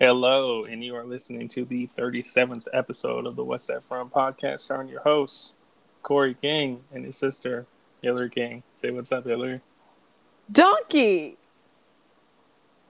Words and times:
Hello, 0.00 0.64
and 0.64 0.84
you 0.84 0.94
are 0.94 1.04
listening 1.04 1.48
to 1.48 1.64
the 1.64 1.88
37th 1.98 2.66
episode 2.72 3.26
of 3.26 3.34
the 3.34 3.42
What's 3.42 3.66
That 3.66 3.82
From 3.82 4.08
podcast, 4.10 4.60
starring 4.60 4.88
your 4.88 5.00
hosts, 5.00 5.56
Correy 6.04 6.40
King 6.40 6.84
and 6.92 7.04
his 7.04 7.16
sister, 7.16 7.66
Hilary 8.00 8.30
King. 8.30 8.62
Say 8.76 8.92
what's 8.92 9.10
up, 9.10 9.24
Hilary. 9.24 9.60
Donkey. 10.52 11.36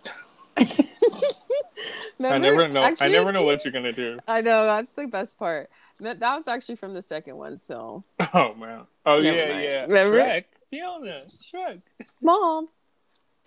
I 0.59 2.37
never 2.37 2.69
know. 2.69 2.95
I 3.01 3.09
never 3.09 3.33
know 3.33 3.43
what 3.43 3.65
you're 3.65 3.73
gonna 3.73 3.91
do. 3.93 4.19
I 4.29 4.43
know 4.43 4.67
that's 4.67 4.93
the 4.95 5.07
best 5.07 5.39
part. 5.39 5.71
That, 6.01 6.21
that 6.21 6.37
was 6.37 6.47
actually 6.47 6.77
from 6.77 6.93
the 6.93 7.01
second 7.01 7.37
one. 7.39 7.57
So. 7.57 8.05
Oh 8.35 8.53
man. 8.55 8.83
Oh 9.07 9.19
Never 9.21 9.37
yeah, 9.37 9.49
mind. 9.53 9.63
yeah. 9.65 9.83
Remember? 9.85 10.19
Shrek. 10.21 10.45
Fiona. 10.69 11.21
Shrek. 11.23 11.81
Mom. 12.21 12.69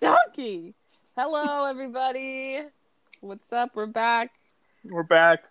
Donkey. 0.00 0.74
Hello, 1.16 1.66
everybody. 1.66 2.62
What's 3.22 3.52
up? 3.52 3.76
We're 3.76 3.86
back. 3.86 4.32
We're 4.84 5.04
back. 5.04 5.44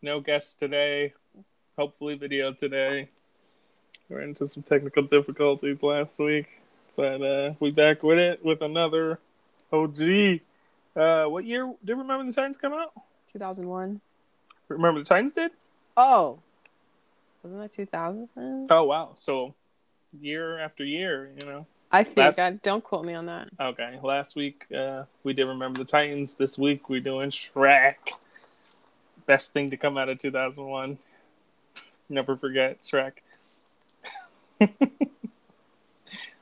No 0.00 0.20
guests 0.20 0.54
today. 0.54 1.12
Hopefully, 1.76 2.14
video 2.14 2.54
today. 2.54 3.10
We're 4.08 4.22
into 4.22 4.46
some 4.46 4.62
technical 4.62 5.02
difficulties 5.02 5.82
last 5.82 6.18
week, 6.18 6.62
but 6.96 7.20
uh, 7.20 7.52
we 7.60 7.72
back 7.72 8.02
with 8.02 8.16
it 8.16 8.42
with 8.42 8.62
another 8.62 9.18
OG. 9.70 10.00
Uh, 10.96 11.24
what 11.26 11.44
year 11.44 11.70
did 11.84 11.98
Remember 11.98 12.24
the 12.24 12.32
Titans 12.32 12.56
come 12.56 12.72
out? 12.72 12.94
2001. 13.34 14.00
Remember 14.68 15.00
the 15.00 15.04
Titans 15.04 15.34
did? 15.34 15.50
Oh. 15.94 16.38
Wasn't 17.42 17.60
that 17.60 17.70
2000? 17.70 18.30
Oh 18.70 18.84
wow! 18.84 19.10
So 19.12 19.54
year 20.18 20.58
after 20.58 20.86
year, 20.86 21.32
you 21.38 21.46
know. 21.46 21.66
I 21.90 22.04
think. 22.04 22.16
Last- 22.18 22.38
I, 22.38 22.50
don't 22.52 22.84
quote 22.84 23.04
me 23.04 23.14
on 23.14 23.26
that. 23.26 23.48
Okay, 23.60 23.98
last 24.02 24.36
week 24.36 24.66
uh, 24.76 25.04
we 25.24 25.32
did 25.32 25.44
Remember 25.46 25.78
the 25.78 25.84
Titans. 25.84 26.36
This 26.36 26.58
week 26.58 26.88
we're 26.90 27.00
doing 27.00 27.30
Shrek. 27.30 27.94
Best 29.26 29.52
thing 29.52 29.70
to 29.70 29.76
come 29.76 29.96
out 29.98 30.08
of 30.08 30.18
2001. 30.18 30.98
Never 32.08 32.36
forget 32.36 32.82
Shrek. 32.82 33.12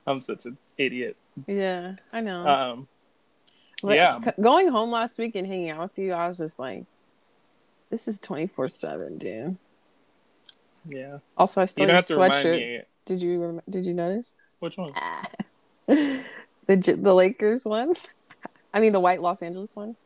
I'm 0.07 0.21
such 0.21 0.47
an 0.47 0.57
idiot. 0.79 1.17
Yeah, 1.47 1.95
I 2.13 2.21
know. 2.21 2.47
Um, 2.47 2.89
Like, 3.83 3.97
yeah. 3.97 4.21
c- 4.21 4.31
Going 4.41 4.69
home 4.69 4.91
last 4.91 5.19
week 5.19 5.35
and 5.35 5.47
hanging 5.47 5.71
out 5.71 5.81
with 5.81 5.99
you, 5.99 6.13
I 6.13 6.27
was 6.29 6.39
just 6.39 6.59
like, 6.59 6.85
this 7.91 8.07
is 8.09 8.19
24 8.21 8.69
7, 8.69 9.19
dude. 9.19 9.57
yeah. 10.89 11.19
Also, 11.37 11.61
I 11.61 11.65
You 11.65 11.67
stole 11.67 11.87
don't 11.89 12.09
your 12.09 12.21
have 12.21 12.33
sweatshirt. 12.33 12.83
Did 13.05 13.23
you 13.23 13.43
rem- 13.43 13.61
did 13.69 13.85
you 13.85 13.95
notice? 13.95 14.35
Which 14.61 14.77
one? 14.77 14.93
the 15.87 16.23
the 16.67 17.15
Lakers 17.15 17.65
one. 17.65 17.95
I 18.73 18.81
mean 18.81 18.93
the 18.93 19.01
white 19.01 19.21
Los 19.23 19.43
Angeles 19.43 19.77
one. 19.77 19.97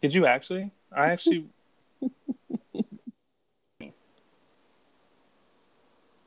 Did 0.00 0.14
you 0.14 0.26
actually? 0.26 0.70
I 0.92 1.08
actually. 1.08 1.46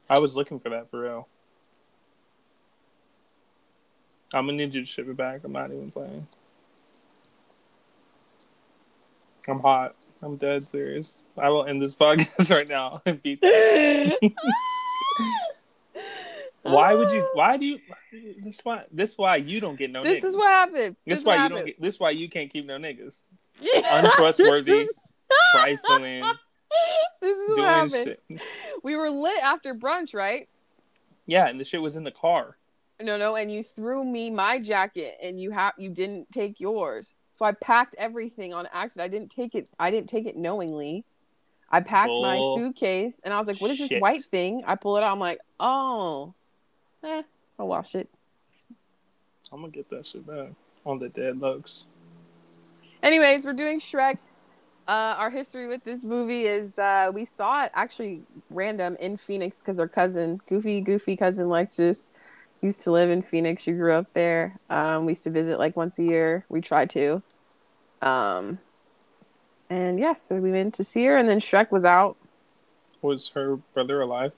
I 0.09 0.19
was 0.19 0.35
looking 0.35 0.59
for 0.59 0.69
that 0.69 0.89
for 0.89 1.01
real. 1.01 1.27
I'm 4.33 4.45
gonna 4.45 4.57
need 4.57 4.73
you 4.73 4.81
to 4.81 4.85
ship 4.85 5.07
it 5.07 5.15
back. 5.15 5.43
I'm 5.43 5.51
not 5.53 5.71
even 5.71 5.91
playing. 5.91 6.27
I'm 9.47 9.59
hot. 9.59 9.95
I'm 10.21 10.35
dead 10.35 10.67
serious. 10.67 11.21
I 11.37 11.49
will 11.49 11.65
end 11.65 11.81
this 11.81 11.95
podcast 11.99 12.53
right 12.53 12.67
now 12.67 12.91
and 13.05 13.21
beat 13.21 13.41
that. 13.41 14.31
Why 16.63 16.93
would 16.93 17.11
you? 17.11 17.23
Ah. 17.23 17.29
Why 17.33 17.57
do 17.57 17.65
you? 17.65 17.79
This 18.43 18.61
why? 18.63 18.85
This 18.91 19.17
why 19.17 19.37
you 19.37 19.59
don't 19.59 19.77
get 19.77 19.91
no. 19.91 20.03
This 20.03 20.23
niggas. 20.23 20.27
is 20.27 20.35
what 20.35 20.49
happened. 20.49 20.95
This 21.05 21.19
is 21.19 21.25
why 21.25 21.37
what 21.37 21.43
you 21.43 21.49
don't 21.49 21.65
get. 21.65 21.81
This 21.81 21.99
why 21.99 22.09
you 22.11 22.29
can't 22.29 22.51
keep 22.51 22.65
no 22.65 22.77
niggas. 22.77 23.21
Untrustworthy, 23.91 24.87
trifling, 25.53 26.23
this 27.21 27.37
is 27.37 27.57
what 27.57 27.65
happened. 27.65 27.91
shit. 27.91 28.41
We 28.83 28.95
were 28.95 29.09
lit 29.09 29.43
after 29.43 29.75
brunch, 29.75 30.13
right? 30.13 30.47
Yeah, 31.27 31.47
and 31.47 31.59
the 31.59 31.63
shit 31.63 31.81
was 31.81 31.95
in 31.95 32.03
the 32.03 32.11
car. 32.11 32.57
No, 32.99 33.17
no, 33.17 33.35
and 33.35 33.51
you 33.51 33.63
threw 33.63 34.05
me 34.05 34.29
my 34.29 34.59
jacket, 34.59 35.17
and 35.21 35.39
you 35.39 35.51
have 35.51 35.73
you 35.77 35.89
didn't 35.89 36.31
take 36.31 36.59
yours. 36.59 37.13
So 37.33 37.45
I 37.45 37.53
packed 37.53 37.95
everything 37.97 38.53
on 38.53 38.67
accident. 38.71 39.05
I 39.05 39.07
didn't 39.07 39.31
take 39.31 39.55
it. 39.55 39.69
I 39.79 39.89
didn't 39.91 40.09
take 40.09 40.25
it 40.25 40.37
knowingly. 40.37 41.05
I 41.69 41.79
packed 41.79 42.11
my 42.11 42.37
suitcase, 42.55 43.21
and 43.23 43.33
I 43.33 43.39
was 43.39 43.47
like, 43.47 43.61
"What 43.61 43.71
is 43.71 43.79
this 43.79 43.99
white 43.99 44.23
thing?" 44.23 44.63
I 44.67 44.75
pull 44.75 44.97
it 44.97 45.03
out. 45.03 45.11
I'm 45.11 45.19
like, 45.19 45.39
"Oh, 45.59 46.33
eh, 47.03 47.23
I'll 47.59 47.67
wash 47.67 47.95
it." 47.95 48.09
I'm 49.51 49.61
gonna 49.61 49.71
get 49.71 49.89
that 49.89 50.05
shit 50.05 50.25
back 50.25 50.49
on 50.85 50.99
the 50.99 51.09
dead 51.09 51.39
looks. 51.39 51.87
Anyways, 53.03 53.45
we're 53.45 53.53
doing 53.53 53.79
Shrek. 53.79 54.17
Uh, 54.87 55.15
our 55.17 55.29
history 55.29 55.67
with 55.67 55.83
this 55.83 56.03
movie 56.03 56.45
is 56.45 56.77
uh, 56.77 57.11
we 57.13 57.25
saw 57.25 57.65
it 57.65 57.71
actually 57.73 58.21
random 58.49 58.97
in 58.99 59.17
Phoenix 59.17 59.59
because 59.59 59.79
our 59.79 59.87
cousin, 59.87 60.41
goofy, 60.47 60.81
goofy 60.81 61.15
cousin 61.15 61.47
Lexus, 61.47 62.11
used 62.61 62.81
to 62.81 62.91
live 62.91 63.09
in 63.09 63.21
Phoenix. 63.21 63.63
She 63.63 63.71
grew 63.73 63.93
up 63.93 64.13
there. 64.13 64.59
Um, 64.69 65.05
we 65.05 65.11
used 65.11 65.23
to 65.25 65.29
visit 65.29 65.59
like 65.59 65.75
once 65.75 65.99
a 65.99 66.03
year. 66.03 66.45
We 66.49 66.61
tried 66.61 66.89
to. 66.91 67.21
Um, 68.01 68.59
and 69.69 69.99
yeah, 69.99 70.15
so 70.15 70.35
we 70.35 70.51
went 70.51 70.73
to 70.75 70.83
see 70.83 71.05
her, 71.05 71.17
and 71.17 71.29
then 71.29 71.39
Shrek 71.39 71.71
was 71.71 71.85
out. 71.85 72.17
Was 73.01 73.29
her 73.29 73.57
brother 73.73 74.01
alive? 74.01 74.33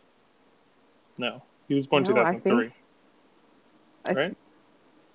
No, 1.17 1.41
he 1.67 1.73
was 1.73 1.87
born 1.87 2.03
No, 2.03 2.09
I 2.11 2.33
2003. 2.35 2.63
think- 2.63 2.73
I 4.05 4.13
th- 4.13 4.17
Right? 4.17 4.37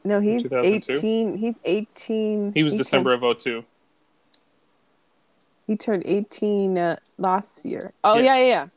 No, 0.04 0.20
he's 0.20 0.52
18. 0.52 1.36
He's 1.38 1.60
18. 1.64 2.52
He 2.54 2.62
was 2.62 2.72
turned- 2.72 2.78
December 2.78 3.12
of 3.12 3.22
02. 3.22 3.64
he 5.66 5.76
turned 5.76 6.02
18 6.06 6.78
uh, 6.78 6.96
last 7.18 7.66
year. 7.66 7.92
Oh, 8.02 8.16
Yes. 8.16 8.24
yeah, 8.24 8.36
yeah, 8.36 8.46
yeah. 8.46 8.68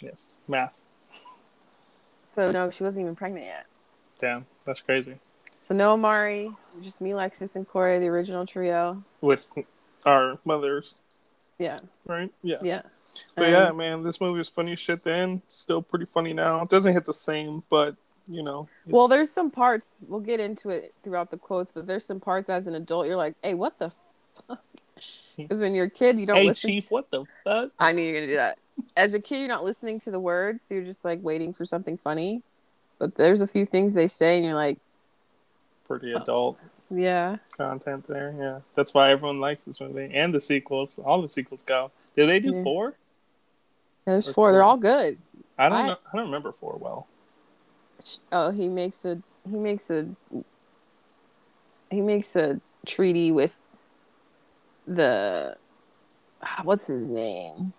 Yes, 0.00 0.32
math. 0.46 0.76
So 2.26 2.50
no, 2.50 2.68
she 2.70 2.84
wasn't 2.84 3.04
even 3.04 3.16
pregnant 3.16 3.46
yet. 3.46 3.66
Damn, 4.18 4.46
that's 4.64 4.80
crazy. 4.82 5.18
So 5.60 5.74
no 5.74 5.92
Amari, 5.92 6.52
just 6.82 7.00
me, 7.00 7.10
Lexus, 7.12 7.56
and 7.56 7.66
Correy, 7.68 7.98
the 8.00 8.08
original 8.08 8.44
trio. 8.44 9.02
With 9.20 9.50
our 10.04 10.38
mothers, 10.44 10.98
Yeah, 11.58 11.80
right? 12.04 12.30
Yeah. 12.42 12.56
yeah. 12.62 12.82
But 13.34 13.46
Um, 13.46 13.50
yeah, 13.52 13.70
man, 13.72 14.02
this 14.02 14.20
movie 14.20 14.38
was 14.38 14.48
funny 14.48 14.74
shit 14.76 15.02
then. 15.02 15.42
Still 15.48 15.82
pretty 15.82 16.06
funny 16.06 16.32
now. 16.32 16.62
It 16.62 16.68
doesn't 16.68 16.92
hit 16.92 17.04
the 17.04 17.12
same, 17.12 17.62
but 17.68 17.96
you 18.28 18.42
know. 18.42 18.68
Well, 18.86 19.08
there's 19.08 19.30
some 19.30 19.50
parts 19.50 20.04
we'll 20.08 20.20
get 20.20 20.40
into 20.40 20.68
it 20.70 20.94
throughout 21.02 21.30
the 21.30 21.36
quotes, 21.38 21.72
but 21.72 21.86
there's 21.86 22.04
some 22.04 22.20
parts 22.20 22.48
as 22.48 22.66
an 22.66 22.74
adult 22.74 23.06
you're 23.06 23.16
like, 23.16 23.34
"Hey, 23.42 23.54
what 23.54 23.78
the 23.78 23.90
fuck?" 23.90 24.60
Because 25.36 25.60
when 25.60 25.74
you're 25.74 25.86
a 25.86 25.90
kid, 25.90 26.18
you 26.20 26.26
don't 26.26 26.36
hey, 26.36 26.46
listen. 26.46 26.70
chief, 26.70 26.84
to- 26.88 26.94
what 26.94 27.10
the 27.10 27.24
fuck? 27.44 27.70
I 27.78 27.92
knew 27.92 28.02
you 28.02 28.12
were 28.12 28.18
gonna 28.20 28.26
do 28.28 28.36
that. 28.36 28.58
As 28.96 29.12
a 29.14 29.20
kid, 29.20 29.38
you're 29.40 29.48
not 29.48 29.64
listening 29.64 29.98
to 30.00 30.10
the 30.10 30.20
words, 30.20 30.62
so 30.62 30.74
you're 30.74 30.84
just 30.84 31.04
like 31.04 31.18
waiting 31.22 31.52
for 31.52 31.64
something 31.64 31.96
funny. 31.96 32.42
But 32.98 33.16
there's 33.16 33.42
a 33.42 33.46
few 33.48 33.64
things 33.64 33.94
they 33.94 34.06
say, 34.08 34.36
and 34.36 34.44
you're 34.44 34.54
like, 34.54 34.78
Pretty 35.86 36.14
Oh. 36.14 36.18
adult 36.22 36.58
"Yeah." 36.90 37.36
content 37.56 38.06
there. 38.06 38.34
Yeah, 38.38 38.60
that's 38.74 38.94
why 38.94 39.10
everyone 39.10 39.40
likes 39.40 39.64
this 39.64 39.80
movie 39.80 40.10
and 40.14 40.32
the 40.32 40.40
sequels. 40.40 40.98
All 40.98 41.20
the 41.20 41.28
sequels 41.28 41.62
go. 41.62 41.90
Did 42.16 42.28
they 42.28 42.38
do 42.40 42.54
Yeah. 42.56 42.62
four? 42.62 42.94
There's 44.04 44.32
four. 44.32 44.52
They're 44.52 44.62
all 44.62 44.76
good. 44.76 45.18
I 45.58 45.68
don't 45.68 45.78
I- 45.78 45.86
know. 45.88 45.96
I 46.12 46.16
don't 46.16 46.26
remember 46.26 46.52
four 46.52 46.76
well. 46.80 47.06
Oh, 48.32 48.50
he 48.50 48.68
makes 48.68 49.04
a 49.04 49.22
he 49.48 49.56
makes 49.56 49.90
a 49.90 50.08
he 51.90 52.00
makes 52.00 52.34
a 52.36 52.60
treaty 52.86 53.30
with 53.30 53.56
the 54.86 55.56
ah, 56.42 56.60
what's 56.64 56.86
his 56.86 57.06
name? 57.06 57.72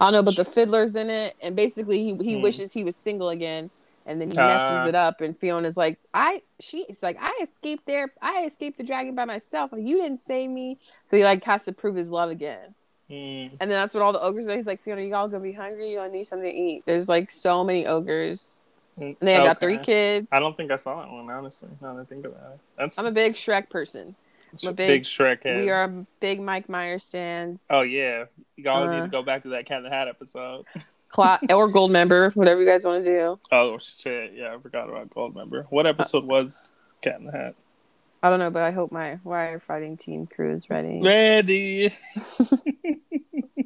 I 0.00 0.06
don't 0.06 0.12
know, 0.12 0.22
but 0.22 0.36
the 0.36 0.44
fiddler's 0.44 0.96
in 0.96 1.10
it, 1.10 1.34
and 1.42 1.56
basically 1.56 1.98
he 2.04 2.16
he 2.22 2.36
Hmm. 2.36 2.42
wishes 2.42 2.72
he 2.72 2.84
was 2.84 2.96
single 2.96 3.30
again, 3.30 3.70
and 4.06 4.20
then 4.20 4.30
he 4.30 4.38
Ah. 4.38 4.46
messes 4.46 4.88
it 4.88 4.94
up, 4.94 5.20
and 5.20 5.36
Fiona's 5.36 5.76
like, 5.76 5.98
I 6.12 6.42
she's 6.60 7.02
like, 7.02 7.16
I 7.20 7.32
escaped 7.42 7.86
there, 7.86 8.12
I 8.22 8.44
escaped 8.44 8.78
the 8.78 8.84
dragon 8.84 9.14
by 9.14 9.24
myself, 9.24 9.72
and 9.72 9.86
you 9.88 9.96
didn't 9.96 10.18
save 10.20 10.50
me, 10.50 10.78
so 11.04 11.16
he 11.16 11.24
like 11.24 11.42
has 11.44 11.64
to 11.64 11.72
prove 11.72 11.96
his 11.96 12.10
love 12.12 12.30
again. 12.30 12.74
Hmm. 13.14 13.54
And 13.60 13.70
then 13.70 13.70
that's 13.70 13.94
what 13.94 14.02
all 14.02 14.12
the 14.12 14.20
ogres 14.20 14.46
are. 14.48 14.56
He's 14.56 14.66
like, 14.66 14.82
Fiona, 14.82 15.02
you 15.02 15.14
all 15.14 15.28
gonna 15.28 15.42
be 15.42 15.52
hungry. 15.52 15.92
You 15.92 16.00
all 16.00 16.10
need 16.10 16.24
something 16.24 16.48
to 16.50 16.54
eat. 16.56 16.82
There's 16.86 17.08
like 17.08 17.30
so 17.30 17.62
many 17.64 17.86
ogres. 17.86 18.64
Mm, 18.98 19.16
And 19.20 19.28
they 19.28 19.36
got 19.38 19.60
three 19.60 19.78
kids. 19.78 20.28
I 20.32 20.40
don't 20.40 20.56
think 20.56 20.70
I 20.70 20.76
saw 20.76 21.00
that 21.02 21.10
one, 21.10 21.28
honestly. 21.30 21.68
Now 21.80 21.94
that 21.94 22.02
I 22.02 22.04
think 22.04 22.24
about 22.26 22.52
it. 22.54 22.60
That's 22.78 22.98
I'm 22.98 23.06
a 23.06 23.10
big 23.12 23.34
Shrek 23.34 23.68
person. 23.70 24.14
I'm 24.62 24.68
a 24.68 24.72
big, 24.72 24.88
big- 24.88 25.02
Shrek 25.02 25.42
head. 25.42 25.56
We 25.60 25.70
are 25.70 25.88
big 26.20 26.40
Mike 26.40 26.68
Myers 26.68 27.02
stands. 27.04 27.66
Oh 27.70 27.80
yeah, 27.82 28.24
y'all 28.56 28.86
need 28.88 28.98
Uh. 28.98 29.02
to 29.02 29.08
go 29.08 29.22
back 29.22 29.42
to 29.42 29.48
that 29.50 29.66
Cat 29.66 29.78
in 29.78 29.84
the 29.84 29.90
Hat 29.90 30.08
episode. 30.08 30.64
Or 31.16 31.70
Goldmember, 31.70 32.34
whatever 32.34 32.60
you 32.60 32.66
guys 32.66 32.84
want 32.84 33.04
to 33.04 33.08
do. 33.18 33.38
Oh 33.52 33.78
shit, 33.78 34.32
yeah, 34.34 34.52
I 34.52 34.58
forgot 34.58 34.88
about 34.88 35.10
Goldmember. 35.10 35.64
What 35.70 35.86
episode 35.86 36.24
was 36.24 36.72
Cat 37.02 37.20
in 37.20 37.26
the 37.26 37.30
Hat? 37.32 37.54
I 38.20 38.30
don't 38.30 38.40
know, 38.40 38.50
but 38.50 38.62
I 38.62 38.72
hope 38.72 38.90
my 38.90 39.20
wire 39.22 39.60
fighting 39.60 39.96
team 39.96 40.26
crew 40.26 40.52
is 40.56 40.68
ready. 40.68 41.00
Ready. 41.00 41.92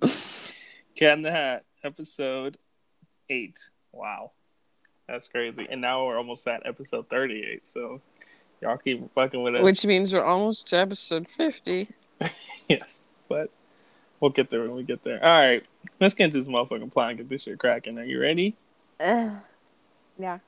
Cat 0.97 1.19
in 1.19 1.23
the 1.23 1.31
Hat, 1.31 1.65
episode 1.85 2.59
eight. 3.29 3.69
Wow, 3.93 4.33
that's 5.09 5.29
crazy. 5.29 5.67
And 5.71 5.81
now 5.81 6.07
we're 6.07 6.19
almost 6.19 6.47
at 6.49 6.67
episode 6.67 7.09
thirty-eight. 7.09 7.67
So 7.67 8.01
Y'all 8.61 8.77
keep 8.77 9.13
fucking 9.15 9.43
with 9.43 9.55
us. 9.55 9.63
Which 9.63 9.85
means 9.87 10.13
we're 10.13 10.25
almost 10.25 10.69
to 10.69 10.77
episode 10.79 11.29
50. 11.29 11.89
yes, 12.69 13.07
but 13.29 13.51
we'll 14.19 14.33
get 14.33 14.51
there 14.51 14.63
when 14.63 14.75
we 14.75 14.83
get 14.83 15.05
there. 15.05 15.25
All 15.25 15.41
right, 15.41 15.67
let's 16.01 16.15
get 16.15 16.25
into 16.25 16.39
this 16.39 16.49
motherfucking 16.49 16.93
plot 16.93 17.11
and 17.11 17.19
get 17.19 17.29
this 17.29 17.45
shit 17.45 17.59
cracking. 17.59 17.99
Are 17.99 18.05
you 18.05 18.21
ready? 18.21 18.57
Uh, 18.99 19.31
yeah. 20.19 20.39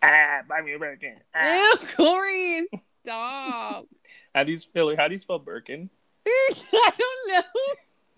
Ah, 0.00 0.42
buy 0.48 0.60
me 0.60 0.74
a 0.74 0.78
Birkin. 0.78 1.16
Ah. 1.34 1.72
Ew, 1.72 1.78
Correy, 1.78 2.62
stop. 2.72 3.86
How 4.34 4.44
do 4.44 4.52
you 4.52 4.58
spell 4.58 4.94
How 4.96 5.08
do 5.08 5.14
you 5.14 5.18
spell 5.18 5.40
Birkin? 5.40 5.90
I 6.26 6.92
don't 6.96 7.34
know. 7.34 7.42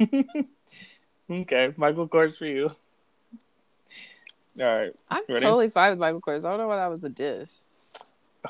okay, 1.30 1.74
Michael 1.76 2.08
Kors 2.08 2.36
for 2.36 2.46
you. 2.46 2.70
All 4.60 4.66
right, 4.66 4.92
I'm 5.08 5.22
Ready? 5.28 5.44
totally 5.44 5.70
fine 5.70 5.90
with 5.90 5.98
Michael 5.98 6.20
Kors. 6.20 6.44
I 6.44 6.50
don't 6.50 6.58
know 6.58 6.68
why 6.68 6.76
that 6.76 6.90
was 6.90 7.04
a 7.04 7.08
diss. 7.08 7.66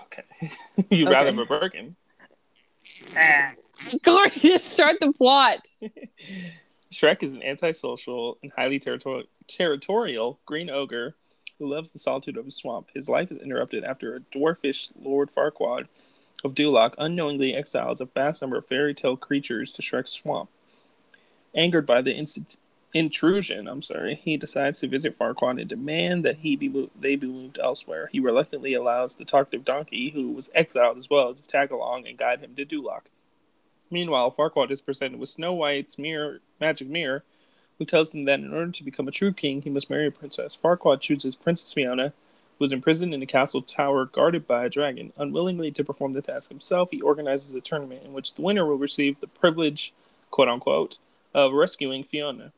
okay. 0.04 0.24
You'd 0.90 1.08
rather 1.08 1.30
have 1.30 1.38
a 1.38 1.44
Birkin. 1.44 1.96
Correy, 4.02 4.60
start 4.60 5.00
the 5.00 5.12
plot. 5.12 5.66
Shrek 6.92 7.22
is 7.22 7.34
an 7.34 7.42
antisocial 7.42 8.38
and 8.42 8.50
highly 8.56 8.78
territorial, 8.78 9.24
territorial 9.46 10.38
green 10.46 10.70
ogre 10.70 11.14
who 11.58 11.68
loves 11.68 11.92
the 11.92 11.98
solitude 11.98 12.36
of 12.36 12.44
his 12.46 12.56
swamp. 12.56 12.88
His 12.94 13.08
life 13.08 13.30
is 13.30 13.36
interrupted 13.36 13.84
after 13.84 14.14
a 14.14 14.20
dwarfish 14.20 14.90
Lord 15.00 15.30
Farquaad 15.30 15.86
of 16.44 16.54
Duloc 16.54 16.94
unknowingly 16.98 17.54
exiles 17.54 18.00
a 18.00 18.06
vast 18.06 18.40
number 18.40 18.56
of 18.58 18.66
fairy 18.66 18.94
tale 18.94 19.16
creatures 19.16 19.72
to 19.72 19.82
Shrek's 19.82 20.12
swamp. 20.12 20.48
Angered 21.56 21.86
by 21.86 22.02
the 22.02 22.12
instant 22.12 22.56
intrusion, 22.94 23.68
I'm 23.68 23.82
sorry, 23.82 24.20
he 24.22 24.36
decides 24.36 24.80
to 24.80 24.88
visit 24.88 25.18
Farquaad 25.18 25.60
and 25.60 25.68
demand 25.68 26.24
that 26.24 26.38
he 26.38 26.56
be 26.56 26.68
mo- 26.68 26.90
they 26.98 27.16
be 27.16 27.26
moved 27.26 27.58
elsewhere. 27.58 28.08
He 28.12 28.20
reluctantly 28.20 28.74
allows 28.74 29.16
the 29.16 29.24
talkative 29.24 29.64
donkey, 29.64 30.10
who 30.10 30.32
was 30.32 30.50
exiled 30.54 30.96
as 30.96 31.10
well, 31.10 31.34
to 31.34 31.42
tag 31.42 31.70
along 31.70 32.06
and 32.06 32.18
guide 32.18 32.40
him 32.40 32.54
to 32.54 32.64
Duloc. 32.64 33.02
Meanwhile, 33.90 34.32
Farquaad 34.32 34.70
is 34.70 34.80
presented 34.80 35.18
with 35.18 35.30
Snow 35.30 35.52
White's 35.52 35.98
mirror, 35.98 36.40
magic 36.60 36.88
mirror, 36.88 37.24
who 37.78 37.84
tells 37.84 38.14
him 38.14 38.24
that 38.24 38.40
in 38.40 38.52
order 38.52 38.72
to 38.72 38.84
become 38.84 39.08
a 39.08 39.12
true 39.12 39.32
king, 39.32 39.62
he 39.62 39.70
must 39.70 39.88
marry 39.88 40.06
a 40.06 40.10
princess. 40.10 40.56
Farquaad 40.56 41.00
chooses 41.00 41.36
Princess 41.36 41.72
Fiona, 41.72 42.12
who 42.58 42.64
is 42.64 42.72
imprisoned 42.72 43.14
in 43.14 43.22
a 43.22 43.26
castle 43.26 43.62
tower 43.62 44.04
guarded 44.04 44.46
by 44.46 44.64
a 44.64 44.68
dragon. 44.68 45.12
Unwillingly 45.16 45.70
to 45.70 45.84
perform 45.84 46.12
the 46.12 46.22
task 46.22 46.50
himself, 46.50 46.90
he 46.90 47.00
organizes 47.00 47.54
a 47.54 47.60
tournament 47.60 48.02
in 48.04 48.12
which 48.12 48.34
the 48.34 48.42
winner 48.42 48.66
will 48.66 48.78
receive 48.78 49.20
the 49.20 49.28
privilege, 49.28 49.94
quote 50.30 50.48
unquote, 50.48 50.98
of 51.34 51.52
rescuing 51.52 52.04
Fiona. 52.04 52.52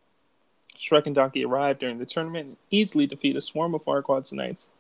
Shrek 0.77 1.07
and 1.07 1.15
Donkey 1.15 1.45
arrive 1.45 1.79
during 1.79 1.99
the 1.99 2.07
tournament 2.07 2.47
and 2.47 2.57
easily 2.71 3.07
defeat 3.07 3.37
a 3.37 3.41
swarm 3.41 3.75
of 3.75 3.85
Farquaad's 3.85 4.33
knights. 4.33 4.71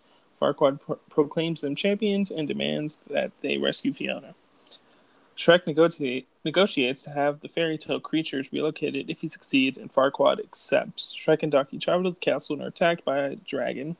Farquaad 0.40 0.80
pro- 0.80 0.98
proclaims 1.10 1.60
them 1.60 1.74
champions 1.74 2.30
and 2.30 2.48
demands 2.48 3.02
that 3.10 3.32
they 3.42 3.58
rescue 3.58 3.92
Fiona. 3.92 4.34
Shrek 5.36 5.66
negotiate, 5.66 6.28
negotiates 6.44 7.02
to 7.02 7.10
have 7.10 7.40
the 7.40 7.48
fairy 7.48 7.78
tale 7.78 8.00
creatures 8.00 8.52
relocated 8.52 9.08
if 9.08 9.20
he 9.20 9.28
succeeds, 9.28 9.78
and 9.78 9.92
Farquaad 9.92 10.38
accepts. 10.38 11.14
Shrek 11.14 11.42
and 11.42 11.52
Donkey 11.52 11.78
travel 11.78 12.04
to 12.04 12.10
the 12.10 12.16
castle 12.16 12.54
and 12.54 12.62
are 12.62 12.68
attacked 12.68 13.04
by 13.04 13.18
a 13.18 13.36
dragon 13.36 13.96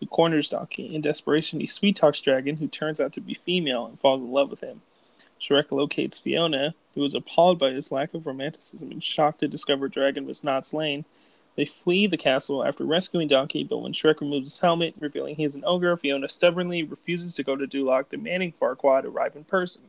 who 0.00 0.06
corners 0.06 0.48
Donkey. 0.48 0.94
In 0.94 1.00
desperation, 1.00 1.60
he 1.60 1.66
sweet 1.66 1.96
talks 1.96 2.20
Dragon, 2.20 2.56
who 2.56 2.68
turns 2.68 3.00
out 3.00 3.12
to 3.12 3.20
be 3.20 3.34
female 3.34 3.86
and 3.86 4.00
falls 4.00 4.20
in 4.20 4.32
love 4.32 4.50
with 4.50 4.60
him. 4.60 4.82
Shrek 5.40 5.70
locates 5.70 6.18
Fiona, 6.18 6.74
who 6.94 7.04
is 7.04 7.14
appalled 7.14 7.58
by 7.58 7.70
his 7.70 7.92
lack 7.92 8.14
of 8.14 8.26
romanticism 8.26 8.90
and 8.90 9.02
shocked 9.02 9.40
to 9.40 9.48
discover 9.48 9.88
Dragon 9.88 10.26
was 10.26 10.44
not 10.44 10.66
slain. 10.66 11.04
They 11.56 11.66
flee 11.66 12.06
the 12.06 12.16
castle 12.16 12.64
after 12.64 12.84
rescuing 12.84 13.28
Donkey, 13.28 13.62
but 13.62 13.78
when 13.78 13.92
Shrek 13.92 14.20
removes 14.20 14.52
his 14.52 14.60
helmet, 14.60 14.94
revealing 14.98 15.36
he 15.36 15.44
is 15.44 15.54
an 15.54 15.64
ogre, 15.66 15.96
Fiona 15.96 16.28
stubbornly 16.28 16.82
refuses 16.82 17.34
to 17.34 17.42
go 17.42 17.56
to 17.56 17.66
Duloc, 17.66 18.08
demanding 18.10 18.52
Farquaad 18.52 19.04
arrive 19.04 19.36
in 19.36 19.44
person. 19.44 19.82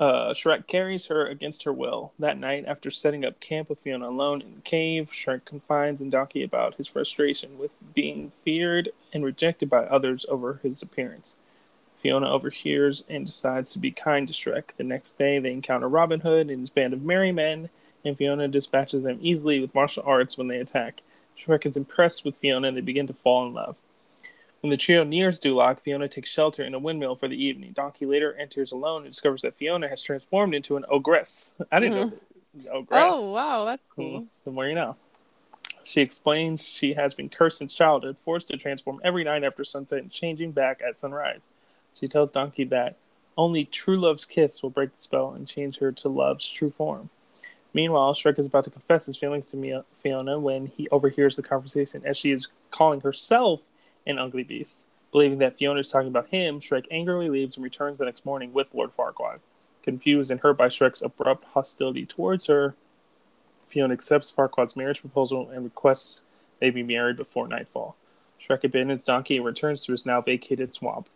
Uh, 0.00 0.30
Shrek 0.32 0.66
carries 0.66 1.06
her 1.06 1.26
against 1.26 1.62
her 1.64 1.72
will. 1.72 2.12
That 2.18 2.38
night, 2.38 2.64
after 2.66 2.90
setting 2.90 3.24
up 3.24 3.38
camp 3.40 3.68
with 3.68 3.78
Fiona 3.78 4.08
alone 4.08 4.40
in 4.40 4.54
the 4.56 4.60
cave, 4.62 5.10
Shrek 5.12 5.44
confides 5.44 6.00
in 6.00 6.10
Donkey 6.10 6.42
about 6.42 6.74
his 6.76 6.88
frustration 6.88 7.58
with 7.58 7.70
being 7.94 8.32
feared 8.42 8.90
and 9.12 9.24
rejected 9.24 9.70
by 9.70 9.84
others 9.84 10.26
over 10.28 10.60
his 10.62 10.82
appearance. 10.82 11.36
Fiona 12.04 12.30
overhears 12.30 13.02
and 13.08 13.24
decides 13.24 13.72
to 13.72 13.78
be 13.78 13.90
kind 13.90 14.28
to 14.28 14.34
Shrek. 14.34 14.76
The 14.76 14.84
next 14.84 15.14
day, 15.14 15.38
they 15.38 15.52
encounter 15.52 15.88
Robin 15.88 16.20
Hood 16.20 16.50
and 16.50 16.60
his 16.60 16.68
band 16.68 16.92
of 16.92 17.02
merry 17.02 17.32
men, 17.32 17.70
and 18.04 18.14
Fiona 18.14 18.46
dispatches 18.46 19.02
them 19.02 19.18
easily 19.22 19.58
with 19.58 19.74
martial 19.74 20.02
arts 20.06 20.36
when 20.36 20.48
they 20.48 20.58
attack. 20.58 21.00
Shrek 21.38 21.64
is 21.64 21.78
impressed 21.78 22.22
with 22.22 22.36
Fiona 22.36 22.68
and 22.68 22.76
they 22.76 22.82
begin 22.82 23.06
to 23.06 23.14
fall 23.14 23.46
in 23.46 23.54
love. 23.54 23.78
When 24.60 24.68
the 24.70 24.76
trio 24.76 25.02
nears 25.02 25.40
Duloc, 25.40 25.80
Fiona 25.80 26.06
takes 26.06 26.28
shelter 26.28 26.62
in 26.62 26.74
a 26.74 26.78
windmill 26.78 27.16
for 27.16 27.26
the 27.26 27.42
evening. 27.42 27.72
Donkey 27.72 28.04
later 28.04 28.36
enters 28.38 28.70
alone 28.70 29.04
and 29.04 29.10
discovers 29.10 29.40
that 29.40 29.54
Fiona 29.54 29.88
has 29.88 30.02
transformed 30.02 30.54
into 30.54 30.76
an 30.76 30.84
ogress. 30.90 31.54
I 31.72 31.80
didn't 31.80 31.94
know 31.94 32.06
mm-hmm. 32.08 32.58
that. 32.58 32.70
Ogress. 32.70 33.14
Oh, 33.14 33.32
wow, 33.32 33.64
that's 33.64 33.86
cool. 33.86 34.26
The 34.44 34.50
you 34.50 34.74
know. 34.74 34.96
She 35.84 36.02
explains 36.02 36.68
she 36.68 36.92
has 36.92 37.14
been 37.14 37.30
cursed 37.30 37.58
since 37.58 37.74
childhood, 37.74 38.18
forced 38.18 38.48
to 38.48 38.58
transform 38.58 39.00
every 39.02 39.24
night 39.24 39.42
after 39.42 39.64
sunset 39.64 40.00
and 40.00 40.10
changing 40.10 40.52
back 40.52 40.82
at 40.86 40.98
sunrise. 40.98 41.50
She 41.94 42.06
tells 42.06 42.30
Donkey 42.30 42.64
that 42.64 42.96
only 43.36 43.64
true 43.64 43.98
love's 43.98 44.24
kiss 44.24 44.62
will 44.62 44.70
break 44.70 44.92
the 44.92 44.98
spell 44.98 45.32
and 45.32 45.46
change 45.46 45.78
her 45.78 45.92
to 45.92 46.08
love's 46.08 46.48
true 46.48 46.70
form. 46.70 47.10
Meanwhile, 47.72 48.14
Shrek 48.14 48.38
is 48.38 48.46
about 48.46 48.64
to 48.64 48.70
confess 48.70 49.06
his 49.06 49.16
feelings 49.16 49.46
to 49.46 49.84
Fiona 49.94 50.38
when 50.38 50.66
he 50.66 50.88
overhears 50.90 51.34
the 51.34 51.42
conversation 51.42 52.02
as 52.04 52.16
she 52.16 52.30
is 52.30 52.48
calling 52.70 53.00
herself 53.00 53.62
an 54.06 54.18
ugly 54.18 54.44
beast. 54.44 54.84
Believing 55.10 55.38
that 55.38 55.56
Fiona 55.56 55.80
is 55.80 55.90
talking 55.90 56.08
about 56.08 56.28
him, 56.28 56.60
Shrek 56.60 56.86
angrily 56.90 57.28
leaves 57.28 57.56
and 57.56 57.64
returns 57.64 57.98
the 57.98 58.04
next 58.04 58.24
morning 58.24 58.52
with 58.52 58.74
Lord 58.74 58.90
Farquaad. 58.96 59.40
Confused 59.82 60.30
and 60.30 60.40
hurt 60.40 60.56
by 60.56 60.68
Shrek's 60.68 61.02
abrupt 61.02 61.44
hostility 61.46 62.06
towards 62.06 62.46
her, 62.46 62.74
Fiona 63.66 63.94
accepts 63.94 64.32
Farquaad's 64.32 64.76
marriage 64.76 65.00
proposal 65.00 65.50
and 65.50 65.64
requests 65.64 66.24
they 66.60 66.70
be 66.70 66.82
married 66.82 67.16
before 67.16 67.48
nightfall. 67.48 67.96
Shrek 68.40 68.64
abandons 68.64 69.04
Donkey 69.04 69.36
and 69.36 69.44
returns 69.44 69.84
to 69.84 69.92
his 69.92 70.06
now 70.06 70.20
vacated 70.20 70.72
swamp. 70.72 71.08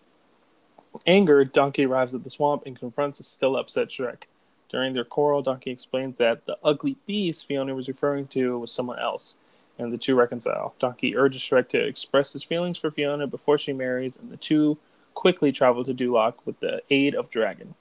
Angered, 1.06 1.52
Donkey 1.52 1.87
arrives 1.87 2.14
at 2.14 2.25
the 2.25 2.31
swamp 2.31 2.64
and 2.67 2.79
confronts 2.79 3.20
a 3.20 3.23
still 3.23 3.56
upset 3.56 3.88
Shrek. 3.88 4.25
During 4.69 4.93
their 4.93 5.05
quarrel, 5.05 5.43
Donkey 5.43 5.70
explains 5.70 6.19
that 6.19 6.44
the 6.46 6.58
ugly 6.62 6.96
beast 7.06 7.46
Fiona 7.46 7.75
was 7.75 7.88
referring 7.88 8.26
to 8.29 8.58
was 8.58 8.73
someone 8.73 8.99
else, 8.99 9.38
and 9.79 9.93
the 9.93 9.99
two 9.99 10.14
reconcile. 10.14 10.75
Donkey 10.79 11.17
urges 11.17 11.43
Shrek 11.43 11.69
to 11.69 11.87
express 11.87 12.32
his 12.32 12.44
feelings 12.44 12.76
for 12.76 12.90
Fiona 12.90 13.26
before 13.26 13.56
she 13.56 13.73
marries, 13.73 14.17
and 14.17 14.31
the 14.31 14.37
two 14.37 14.79
quickly 15.14 15.52
travel 15.52 15.85
to 15.85 15.94
Duloc 15.94 16.35
with 16.44 16.61
the 16.61 16.82
aid 16.90 17.14
of 17.14 17.31
Dragon. 17.31 17.75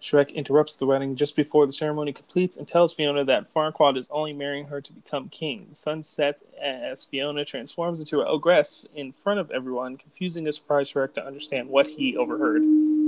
Shrek 0.00 0.34
interrupts 0.34 0.76
the 0.76 0.86
wedding 0.86 1.14
just 1.14 1.36
before 1.36 1.66
the 1.66 1.72
ceremony 1.72 2.12
completes 2.12 2.56
and 2.56 2.66
tells 2.66 2.94
Fiona 2.94 3.22
that 3.24 3.52
Farquaad 3.52 3.98
is 3.98 4.08
only 4.10 4.32
marrying 4.32 4.66
her 4.66 4.80
to 4.80 4.92
become 4.94 5.28
king. 5.28 5.66
The 5.68 5.76
sun 5.76 6.02
sets 6.02 6.42
as 6.60 7.04
Fiona 7.04 7.44
transforms 7.44 8.00
into 8.00 8.20
an 8.20 8.26
ogress 8.26 8.88
in 8.94 9.12
front 9.12 9.40
of 9.40 9.50
everyone, 9.50 9.98
confusing 9.98 10.44
the 10.44 10.52
surprised 10.54 10.94
Shrek 10.94 11.12
to 11.14 11.26
understand 11.26 11.68
what 11.68 11.86
he 11.86 12.16
overheard. 12.16 12.62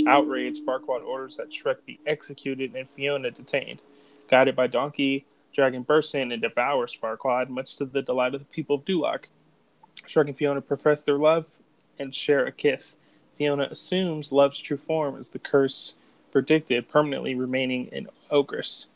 Outraged, 0.06 0.66
Farquaad 0.66 1.02
orders 1.02 1.38
that 1.38 1.50
Shrek 1.50 1.76
be 1.86 1.98
executed 2.06 2.74
and 2.74 2.88
Fiona 2.88 3.30
detained. 3.30 3.80
Guided 4.28 4.54
by 4.54 4.66
Donkey, 4.66 5.24
Dragon 5.54 5.82
bursts 5.82 6.14
in 6.14 6.30
and 6.30 6.42
devours 6.42 6.96
Farquaad, 6.96 7.48
much 7.48 7.76
to 7.76 7.86
the 7.86 8.02
delight 8.02 8.34
of 8.34 8.40
the 8.40 8.46
people 8.46 8.76
of 8.76 8.84
Duloc. 8.84 9.24
Shrek 10.06 10.26
and 10.26 10.36
Fiona 10.36 10.60
profess 10.60 11.04
their 11.04 11.18
love 11.18 11.46
and 11.98 12.14
share 12.14 12.44
a 12.44 12.52
kiss. 12.52 12.98
Fiona 13.38 13.68
assumes 13.70 14.30
love's 14.30 14.60
true 14.60 14.76
form 14.76 15.16
as 15.18 15.30
the 15.30 15.38
curse 15.38 15.94
predicted, 16.32 16.88
permanently 16.88 17.34
remaining 17.34 17.88
an 17.92 18.08
ogress. 18.30 18.86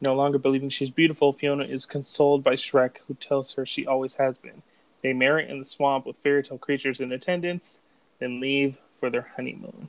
No 0.00 0.14
longer 0.14 0.38
believing 0.38 0.70
she's 0.70 0.90
beautiful, 0.90 1.32
Fiona 1.32 1.64
is 1.64 1.84
consoled 1.84 2.42
by 2.42 2.54
Shrek, 2.54 2.98
who 3.06 3.14
tells 3.14 3.52
her 3.52 3.66
she 3.66 3.86
always 3.86 4.14
has 4.14 4.38
been. 4.38 4.62
They 5.02 5.12
marry 5.12 5.48
in 5.48 5.58
the 5.58 5.64
swamp 5.64 6.06
with 6.06 6.16
fairy 6.16 6.42
tale 6.42 6.58
creatures 6.58 7.00
in 7.00 7.12
attendance, 7.12 7.82
then 8.18 8.40
leave 8.40 8.78
for 8.94 9.10
their 9.10 9.32
honeymoon. 9.36 9.88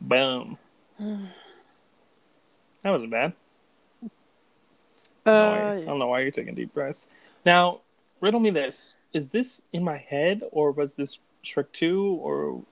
Boom. 0.00 0.58
That 2.82 2.92
wasn't 2.92 3.10
bad. 3.10 3.32
I 5.24 5.30
don't, 5.30 5.34
know 5.34 5.50
why, 5.50 5.58
Uh, 5.58 5.72
I 5.72 5.84
don't 5.86 5.98
know 5.98 6.06
why 6.06 6.20
you're 6.20 6.30
taking 6.30 6.54
deep 6.54 6.72
breaths. 6.72 7.08
Now, 7.44 7.80
riddle 8.20 8.38
me 8.38 8.50
this: 8.50 8.94
Is 9.12 9.32
this 9.32 9.62
in 9.72 9.82
my 9.82 9.96
head, 9.96 10.42
or 10.52 10.70
was 10.70 10.94
this 10.94 11.18
Shrek 11.42 11.72
Two, 11.72 12.20
or 12.22 12.62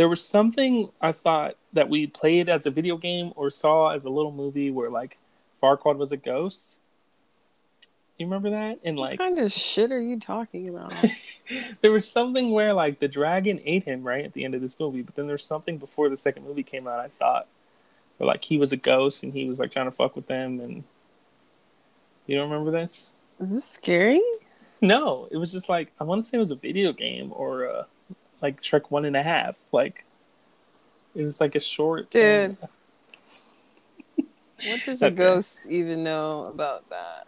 there 0.00 0.08
was 0.08 0.24
something 0.24 0.88
I 0.98 1.12
thought 1.12 1.56
that 1.74 1.90
we 1.90 2.06
played 2.06 2.48
as 2.48 2.64
a 2.64 2.70
video 2.70 2.96
game 2.96 3.34
or 3.36 3.50
saw 3.50 3.90
as 3.90 4.06
a 4.06 4.08
little 4.08 4.32
movie 4.32 4.70
where 4.70 4.88
like 4.88 5.18
Farquaad 5.62 5.98
was 5.98 6.10
a 6.10 6.16
ghost. 6.16 6.78
You 8.16 8.24
remember 8.24 8.48
that? 8.48 8.78
And 8.82 8.98
like, 8.98 9.18
what 9.18 9.26
kind 9.26 9.38
of 9.38 9.52
shit 9.52 9.92
are 9.92 10.00
you 10.00 10.18
talking 10.18 10.70
about? 10.70 10.94
there 11.82 11.92
was 11.92 12.10
something 12.10 12.50
where 12.50 12.72
like 12.72 12.98
the 12.98 13.08
dragon 13.08 13.60
ate 13.66 13.84
him 13.84 14.02
right 14.02 14.24
at 14.24 14.32
the 14.32 14.42
end 14.42 14.54
of 14.54 14.62
this 14.62 14.80
movie, 14.80 15.02
but 15.02 15.16
then 15.16 15.26
there's 15.26 15.44
something 15.44 15.76
before 15.76 16.08
the 16.08 16.16
second 16.16 16.46
movie 16.46 16.62
came 16.62 16.86
out. 16.86 17.00
I 17.00 17.08
thought, 17.08 17.46
where 18.16 18.26
like 18.26 18.44
he 18.44 18.56
was 18.56 18.72
a 18.72 18.78
ghost 18.78 19.22
and 19.22 19.34
he 19.34 19.50
was 19.50 19.58
like 19.58 19.70
trying 19.70 19.84
to 19.84 19.90
fuck 19.90 20.16
with 20.16 20.28
them, 20.28 20.60
and 20.60 20.82
you 22.26 22.38
don't 22.38 22.50
remember 22.50 22.70
this? 22.70 23.16
Is 23.38 23.50
this 23.50 23.66
scary? 23.66 24.22
No, 24.80 25.28
it 25.30 25.36
was 25.36 25.52
just 25.52 25.68
like 25.68 25.92
I 26.00 26.04
want 26.04 26.24
to 26.24 26.26
say 26.26 26.38
it 26.38 26.40
was 26.40 26.52
a 26.52 26.56
video 26.56 26.94
game 26.94 27.34
or 27.36 27.68
uh, 27.68 27.84
like 28.40 28.62
Shrek 28.62 28.90
one 28.90 29.04
and 29.04 29.16
a 29.16 29.22
half. 29.22 29.58
Like 29.72 30.04
It 31.14 31.24
was 31.24 31.40
like 31.40 31.54
a 31.54 31.60
short 31.60 32.10
Dude. 32.10 32.58
thing. 32.58 32.68
What 34.64 34.84
does 34.84 35.02
a 35.02 35.10
ghost 35.10 35.58
even 35.68 36.04
know 36.04 36.44
about 36.44 36.84
that? 36.90 37.26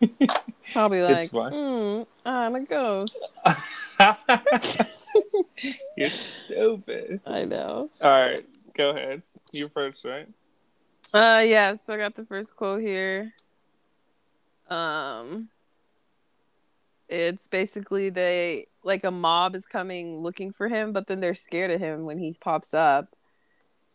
Probably 0.72 1.02
like, 1.02 1.30
mm, 1.30 2.06
I'm 2.24 2.54
a 2.56 2.64
ghost. 2.64 3.22
You're 5.96 6.08
stupid. 6.10 7.20
I 7.26 7.44
know. 7.44 7.90
All 8.02 8.10
right, 8.10 8.44
go 8.74 8.90
ahead. 8.90 9.22
You 9.52 9.68
first, 9.68 10.04
right? 10.04 10.28
Uh, 11.12 11.42
yeah. 11.44 11.74
So 11.74 11.94
I 11.94 11.96
got 11.96 12.14
the 12.14 12.24
first 12.24 12.54
quote 12.56 12.80
here. 12.80 13.32
Um, 14.68 15.48
it's 17.10 17.48
basically 17.48 18.08
they 18.08 18.68
like 18.84 19.02
a 19.02 19.10
mob 19.10 19.56
is 19.56 19.66
coming 19.66 20.22
looking 20.22 20.52
for 20.52 20.68
him, 20.68 20.92
but 20.92 21.08
then 21.08 21.20
they're 21.20 21.34
scared 21.34 21.72
of 21.72 21.80
him 21.80 22.04
when 22.04 22.18
he 22.18 22.34
pops 22.40 22.72
up, 22.72 23.16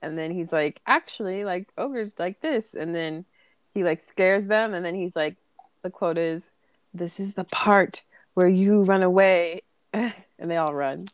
and 0.02 0.20
then 0.20 0.32
he's 0.32 0.52
like, 0.52 0.82
actually, 0.86 1.46
like 1.46 1.70
ogres 1.78 2.12
like 2.20 2.42
this, 2.42 2.74
and 2.74 2.94
then 2.94 3.26
he 3.74 3.84
like 3.84 4.02
scares 4.02 4.48
them, 4.48 4.74
and 4.74 4.86
then 4.86 4.96
he's 4.96 5.16
like, 5.16 5.38
the 5.82 5.90
quote 5.90 6.18
is, 6.18 6.52
"This 6.94 7.20
is 7.20 7.36
the 7.36 7.46
part 7.46 8.04
where 8.34 8.50
you 8.50 8.84
run 8.84 9.02
away," 9.02 9.62
and 9.94 10.14
they 10.40 10.58
all 10.58 10.74
run. 10.74 11.08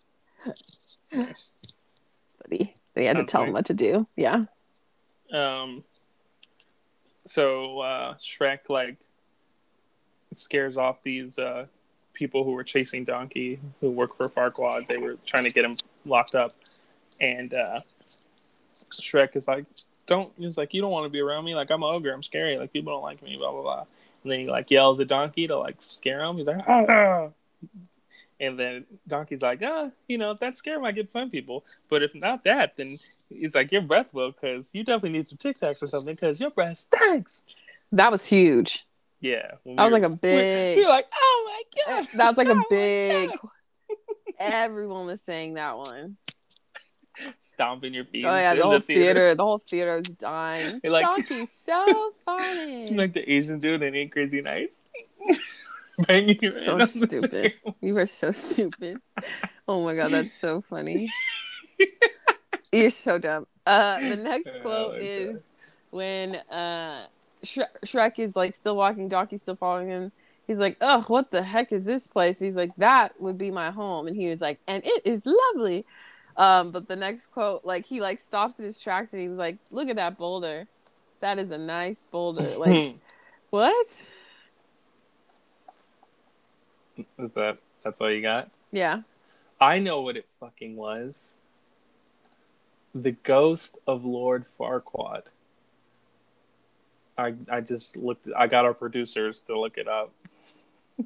funny. 1.11 2.73
They 2.95 3.05
had 3.05 3.13
to 3.13 3.19
Sounds 3.19 3.31
tell 3.31 3.43
him 3.43 3.53
what 3.53 3.67
to 3.67 3.75
do. 3.75 4.07
Yeah. 4.15 4.45
Um. 5.31 5.83
So 7.27 7.79
uh, 7.79 8.15
Shrek 8.15 8.69
like 8.69 8.97
scares 10.33 10.77
off 10.77 11.03
these 11.03 11.37
uh, 11.37 11.67
people 12.21 12.43
who 12.43 12.51
were 12.51 12.63
chasing 12.63 13.03
Donkey, 13.03 13.59
who 13.79 13.89
work 13.89 14.15
for 14.15 14.29
Farquaad. 14.29 14.85
They 14.85 14.97
were 14.97 15.17
trying 15.25 15.45
to 15.45 15.49
get 15.49 15.65
him 15.65 15.75
locked 16.05 16.35
up, 16.35 16.55
and 17.19 17.51
uh, 17.51 17.79
Shrek 18.91 19.35
is 19.35 19.47
like, 19.47 19.65
"Don't." 20.05 20.31
He's 20.37 20.55
like, 20.55 20.75
"You 20.75 20.81
don't 20.81 20.91
want 20.91 21.05
to 21.05 21.09
be 21.09 21.19
around 21.19 21.45
me. 21.45 21.55
Like 21.55 21.71
I'm 21.71 21.81
an 21.81 21.89
ogre. 21.89 22.13
I'm 22.13 22.21
scary. 22.21 22.59
Like 22.59 22.71
people 22.71 22.93
don't 22.93 23.01
like 23.01 23.23
me. 23.23 23.37
Blah 23.37 23.51
blah 23.51 23.63
blah." 23.63 23.85
And 24.21 24.31
then 24.31 24.39
he 24.41 24.45
like 24.45 24.69
yells 24.69 24.99
at 24.99 25.07
Donkey 25.07 25.47
to 25.47 25.57
like 25.57 25.77
scare 25.79 26.21
him. 26.21 26.37
He's 26.37 26.45
like, 26.45 26.61
"Ah!" 26.67 27.29
And 28.39 28.57
then 28.57 28.85
Donkey's 29.07 29.43
like, 29.43 29.61
ah, 29.63 29.91
you 30.07 30.17
know, 30.17 30.33
that 30.33 30.57
scare 30.57 30.79
might 30.79 30.95
get 30.95 31.11
some 31.11 31.29
people. 31.29 31.63
But 31.89 32.01
if 32.01 32.15
not 32.15 32.43
that, 32.45 32.75
then 32.75 32.97
he's 33.29 33.53
like, 33.53 33.71
your 33.71 33.83
breath 33.83 34.11
will, 34.15 34.31
because 34.31 34.73
you 34.73 34.83
definitely 34.83 35.11
need 35.11 35.27
some 35.27 35.37
Tic 35.37 35.57
Tacs 35.57 35.83
or 35.83 35.87
something, 35.87 36.15
because 36.15 36.41
your 36.41 36.49
breath 36.49 36.77
stinks. 36.77 37.43
That 37.91 38.11
was 38.11 38.25
huge. 38.25 38.87
Yeah. 39.21 39.51
when 39.63 39.75
That 39.77 39.83
was 39.85 39.93
we 39.93 39.99
like 39.99 40.11
a 40.11 40.15
big. 40.15 40.77
We 40.79 40.83
were 40.83 40.89
like, 40.89 41.07
oh 41.13 41.49
my 41.85 41.85
god. 41.95 42.07
That 42.15 42.27
was 42.29 42.37
like 42.37 42.47
Oh 42.49 42.59
a 42.59 42.63
big. 42.69 43.29
Everyone 44.39 45.05
was 45.05 45.21
saying 45.21 45.53
that 45.55 45.77
one. 45.77 46.17
Stomping 47.39 47.93
your 47.93 48.05
feet. 48.05 48.25
Oh 48.25 48.35
yeah, 48.35 48.55
the 48.55 48.63
whole 48.63 48.79
theater. 48.79 49.35
the 49.35 49.43
whole 49.43 49.59
theater 49.59 49.97
was 49.97 50.07
dying. 50.07 50.79
You're 50.83 50.93
like- 50.93 51.05
Donkey's 51.05 51.51
so 51.51 52.13
funny. 52.25 52.87
Like 52.87 53.13
the 53.13 53.29
Asian 53.31 53.59
dude 53.59 53.83
in 53.83 53.93
Eight 53.95 54.11
Crazy 54.11 54.41
Nights. 54.41 54.81
Banging 56.07 56.37
your 56.41 56.51
So 56.51 56.77
the 56.77 56.85
stupid. 56.87 57.53
you 57.81 57.93
were 57.93 58.05
so 58.07 58.31
stupid. 58.31 58.97
Oh 59.67 59.83
my 59.83 59.93
god, 59.95 60.11
that's 60.11 60.33
so 60.33 60.61
funny. 60.61 61.09
You're 62.71 62.89
so 62.89 63.19
dumb. 63.19 63.45
Uh, 63.65 63.99
the 64.09 64.15
next 64.15 64.59
quote 64.61 64.93
like 64.93 65.01
is 65.03 65.49
when 65.91 66.35
uh, 66.35 67.05
Shre- 67.43 67.63
Shrek 67.85 68.19
is 68.19 68.35
like 68.35 68.55
still 68.55 68.75
walking, 68.75 69.07
Donkey's 69.07 69.41
still 69.41 69.55
following 69.55 69.89
him. 69.89 70.11
He's 70.47 70.59
like, 70.59 70.77
"Ugh, 70.81 71.05
what 71.07 71.31
the 71.31 71.43
heck 71.43 71.71
is 71.71 71.83
this 71.83 72.07
place?" 72.07 72.39
He's 72.39 72.57
like, 72.57 72.75
"That 72.77 73.19
would 73.21 73.37
be 73.37 73.51
my 73.51 73.71
home," 73.71 74.07
and 74.07 74.15
he 74.15 74.27
was 74.27 74.41
like, 74.41 74.59
"And 74.67 74.83
it 74.85 75.01
is 75.05 75.25
lovely." 75.25 75.85
Um, 76.37 76.71
but 76.71 76.87
the 76.87 76.95
next 76.95 77.27
quote, 77.27 77.65
like 77.65 77.85
he 77.85 78.01
like 78.01 78.19
stops 78.19 78.59
in 78.59 78.65
his 78.65 78.79
tracks 78.79 79.13
and 79.13 79.21
he's 79.21 79.31
like, 79.31 79.57
"Look 79.69 79.89
at 79.89 79.95
that 79.97 80.17
boulder. 80.17 80.67
That 81.19 81.39
is 81.39 81.51
a 81.51 81.57
nice 81.57 82.07
boulder." 82.11 82.47
Like 82.57 82.95
what? 83.49 83.87
Is 87.19 87.33
that 87.33 87.57
that's 87.83 87.99
all 88.01 88.11
you 88.11 88.21
got? 88.21 88.49
Yeah. 88.71 89.01
I 89.59 89.79
know 89.79 90.01
what 90.01 90.17
it 90.17 90.25
fucking 90.39 90.75
was. 90.75 91.37
The 92.95 93.11
ghost 93.11 93.77
of 93.87 94.03
Lord 94.03 94.45
Farquaad. 94.59 95.23
I 97.21 97.33
I 97.49 97.61
just 97.61 97.95
looked. 97.97 98.27
I 98.37 98.47
got 98.47 98.65
our 98.65 98.73
producers 98.73 99.43
to 99.43 99.59
look 99.59 99.77
it 99.77 99.87
up. 99.87 100.11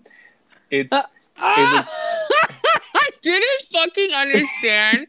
It's 0.72 0.92
Uh, 0.92 1.04
was- 1.38 1.92
I 2.96 3.10
didn't 3.22 3.62
fucking 3.72 4.14
understand 4.14 5.08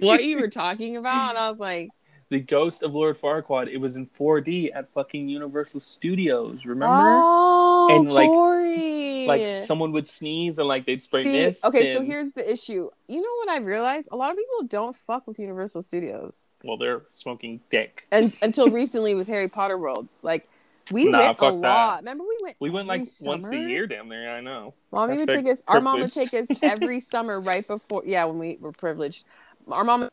what 0.00 0.24
you 0.24 0.40
were 0.40 0.48
talking 0.48 0.96
about, 0.96 1.30
and 1.30 1.38
I 1.38 1.48
was 1.48 1.60
like, 1.60 1.90
the 2.30 2.40
ghost 2.40 2.82
of 2.82 2.94
Lord 2.94 3.18
Farquaad. 3.20 3.68
It 3.72 3.78
was 3.78 3.96
in 3.96 4.06
4D 4.06 4.70
at 4.74 4.92
fucking 4.92 5.28
Universal 5.28 5.80
Studios. 5.80 6.64
Remember? 6.64 6.94
"Oh, 7.22 7.88
And, 7.90 8.12
like- 8.12 8.30
Correy." 8.30 9.26
Like 9.26 9.62
someone 9.62 9.92
would 9.92 10.06
sneeze 10.06 10.58
and 10.58 10.66
like 10.66 10.86
they'd 10.86 11.02
spray 11.02 11.22
See, 11.22 11.32
mist. 11.32 11.64
okay, 11.66 11.92
so 11.94 12.00
here's 12.02 12.32
the 12.32 12.50
issue. 12.50 12.88
You 13.08 13.20
know 13.20 13.28
what 13.40 13.50
I've 13.50 13.66
realized? 13.66 14.08
A 14.10 14.16
lot 14.16 14.30
of 14.30 14.38
people 14.38 14.62
don't 14.66 14.96
fuck 14.96 15.26
with 15.26 15.38
Universal 15.38 15.82
Studios, 15.82 16.48
well, 16.64 16.78
they're 16.78 17.02
smoking 17.10 17.60
dick. 17.68 18.06
and 18.10 18.32
until 18.40 18.70
recently 18.70 19.14
with 19.14 19.28
Harry 19.28 19.48
Potter 19.48 19.76
World, 19.76 20.08
like 20.22 20.48
we 20.90 21.04
Nah, 21.04 21.18
went 21.18 21.38
a 21.38 21.40
that. 21.42 21.50
lot. 21.52 21.98
Remember, 21.98 22.24
we 22.24 22.38
went. 22.42 22.56
We 22.58 22.70
went 22.70 22.88
like 22.88 23.02
every 23.02 23.28
once 23.28 23.50
a 23.50 23.56
year 23.56 23.86
down 23.86 24.08
there. 24.08 24.30
I 24.30 24.40
know. 24.40 24.72
Mommy 24.92 25.18
would 25.18 25.28
take 25.28 25.46
us. 25.46 25.62
Our 25.68 25.82
mom 25.82 26.00
would 26.00 26.10
take 26.12 26.32
us 26.32 26.48
every 26.62 26.98
summer 26.98 27.38
right 27.40 27.66
before. 27.66 28.04
Yeah, 28.06 28.24
when 28.24 28.38
we 28.38 28.56
were 28.58 28.72
privileged, 28.72 29.26
our 29.70 29.84
mom 29.84 30.08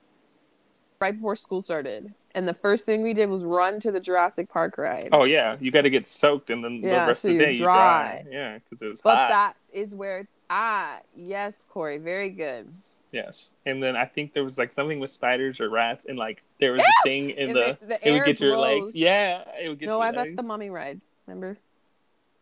right 0.99 1.13
before 1.15 1.35
school 1.35 1.61
started, 1.61 2.13
and 2.33 2.47
the 2.47 2.53
first 2.53 2.85
thing 2.85 3.01
we 3.01 3.13
did 3.13 3.29
was 3.29 3.43
run 3.43 3.79
to 3.81 3.91
the 3.91 3.99
Jurassic 3.99 4.49
Park 4.49 4.77
ride. 4.77 5.09
Oh 5.11 5.23
yeah, 5.23 5.57
you 5.59 5.71
got 5.71 5.81
to 5.81 5.89
get 5.89 6.07
soaked 6.07 6.49
and 6.49 6.63
then 6.63 6.81
Yeah, 6.83 7.01
the 7.01 7.07
rest 7.07 7.21
so 7.21 7.29
of 7.29 7.37
the 7.37 7.43
day 7.43 7.51
you 7.51 7.57
dry. 7.57 8.23
dry. 8.23 8.25
Yeah, 8.31 8.57
because 8.59 8.81
it 8.81 8.87
was 8.87 9.01
but 9.01 9.15
hot. 9.15 9.29
that 9.29 9.53
is 9.73 9.93
where 9.93 10.19
it's 10.19 10.33
at. 10.49 10.99
Yes, 11.15 11.65
Correy, 11.71 12.01
very 12.01 12.29
good. 12.29 12.71
Yes, 13.11 13.53
and 13.65 13.81
then 13.81 13.95
I 13.95 14.05
think 14.05 14.33
there 14.33 14.43
was 14.43 14.57
like 14.57 14.73
something 14.73 14.99
with 14.99 15.09
spiders 15.09 15.59
or 15.61 15.69
rats, 15.69 16.05
and 16.05 16.17
like 16.17 16.43
there 16.59 16.73
was 16.73 16.81
a 16.81 17.03
thing 17.03 17.29
in 17.31 17.49
And 17.49 17.55
the, 17.57 17.77
the- 17.81 17.87
the 17.87 18.07
it 18.07 18.11
would 18.11 18.25
get 18.25 18.39
your 18.39 18.57
legs. 18.57 18.95
Yeah, 18.95 19.43
it 19.61 19.69
would 19.69 19.79
get 19.79 19.85
No, 19.87 20.01
I, 20.01 20.11
that's 20.11 20.35
the 20.35 20.43
mommy 20.43 20.69
ride. 20.69 21.01
Remember? 21.27 21.57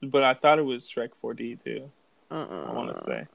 But 0.02 0.24
I 0.24 0.34
thought 0.34 0.60
it 0.60 0.64
was 0.64 0.90
Shrek 0.90 1.10
4D 1.24 1.64
too. 1.64 1.90
Uh-uh. 2.30 2.66
I 2.68 2.74
want 2.74 2.94
to 2.94 3.00
say. 3.00 3.26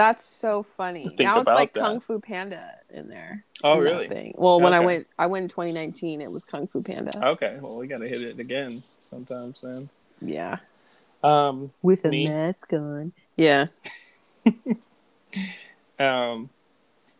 That's 0.00 0.24
so 0.24 0.62
funny. 0.62 1.04
Think 1.08 1.20
now 1.20 1.40
it's 1.40 1.46
like 1.46 1.74
that. 1.74 1.80
Kung 1.80 2.00
Fu 2.00 2.18
Panda 2.20 2.76
in 2.88 3.08
there. 3.08 3.44
Oh 3.62 3.74
in 3.74 3.80
really? 3.80 4.08
thing. 4.08 4.34
Well, 4.38 4.58
when 4.60 4.72
I 4.72 4.80
went, 4.80 5.06
I 5.18 5.26
went 5.26 5.42
in 5.44 5.48
2019. 5.50 6.22
It 6.22 6.32
was 6.32 6.44
Kung 6.44 6.66
Fu 6.66 6.80
Panda. 6.82 7.12
Okay, 7.32 7.58
well 7.60 7.76
we 7.76 7.86
gotta 7.86 8.08
hit 8.08 8.22
it 8.22 8.38
again 8.40 8.82
sometimes 8.98 9.60
then. 9.60 9.90
Yeah, 10.22 10.58
Um, 11.22 11.70
with 11.82 12.04
a 12.06 12.08
Me? 12.08 12.26
mask 12.28 12.72
on. 12.72 13.12
Yeah. 13.36 13.66
um, 15.98 16.48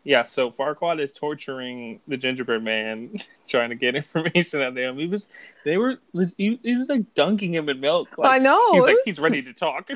yeah. 0.03 0.23
So 0.23 0.49
Farquaad 0.51 0.99
is 0.99 1.13
torturing 1.13 1.99
the 2.07 2.17
gingerbread 2.17 2.63
man, 2.63 3.13
trying 3.47 3.69
to 3.69 3.75
get 3.75 3.95
information 4.01 4.61
out 4.61 4.69
of 4.69 4.77
him. 4.77 4.97
He 4.97 5.05
was, 5.07 5.29
they 5.65 5.77
were, 5.77 5.97
he, 6.37 6.59
he 6.63 6.75
was 6.75 6.89
like 6.89 7.13
dunking 7.13 7.53
him 7.53 7.69
in 7.69 7.79
milk. 7.79 8.17
Like, 8.17 8.31
I 8.41 8.43
know. 8.43 8.73
he's 8.73 8.83
like 8.83 8.95
was- 8.95 9.05
he's 9.05 9.19
ready 9.21 9.41
to 9.43 9.53
talk. 9.53 9.89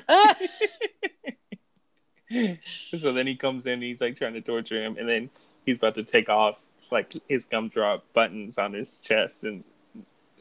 so 2.98 3.12
then 3.14 3.28
he 3.28 3.36
comes 3.36 3.66
in, 3.66 3.82
he's 3.82 4.02
like 4.02 4.18
trying 4.18 4.34
to 4.34 4.42
torture 4.42 4.84
him, 4.84 4.98
and 4.98 5.08
then 5.08 5.30
he's 5.66 5.78
about 5.78 5.96
to 5.96 6.04
take 6.04 6.30
off 6.30 6.58
like 6.92 7.14
his 7.28 7.46
gumdrop 7.46 8.04
buttons 8.14 8.58
on 8.58 8.74
his 8.74 9.00
chest, 9.00 9.44
and 9.44 9.64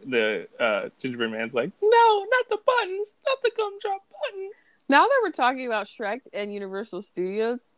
the 0.06 0.46
uh, 0.60 0.90
gingerbread 0.98 1.30
man's 1.30 1.54
like, 1.54 1.70
"No, 1.82 2.26
not 2.30 2.48
the 2.48 2.58
buttons, 2.64 3.16
not 3.26 3.40
the 3.42 3.50
gumdrop 3.56 4.02
buttons." 4.10 4.70
Now 4.88 5.04
that 5.04 5.20
we're 5.22 5.30
talking 5.30 5.66
about 5.66 5.86
Shrek 5.86 6.20
and 6.32 6.52
Universal 6.52 7.02
Studios, 7.02 7.68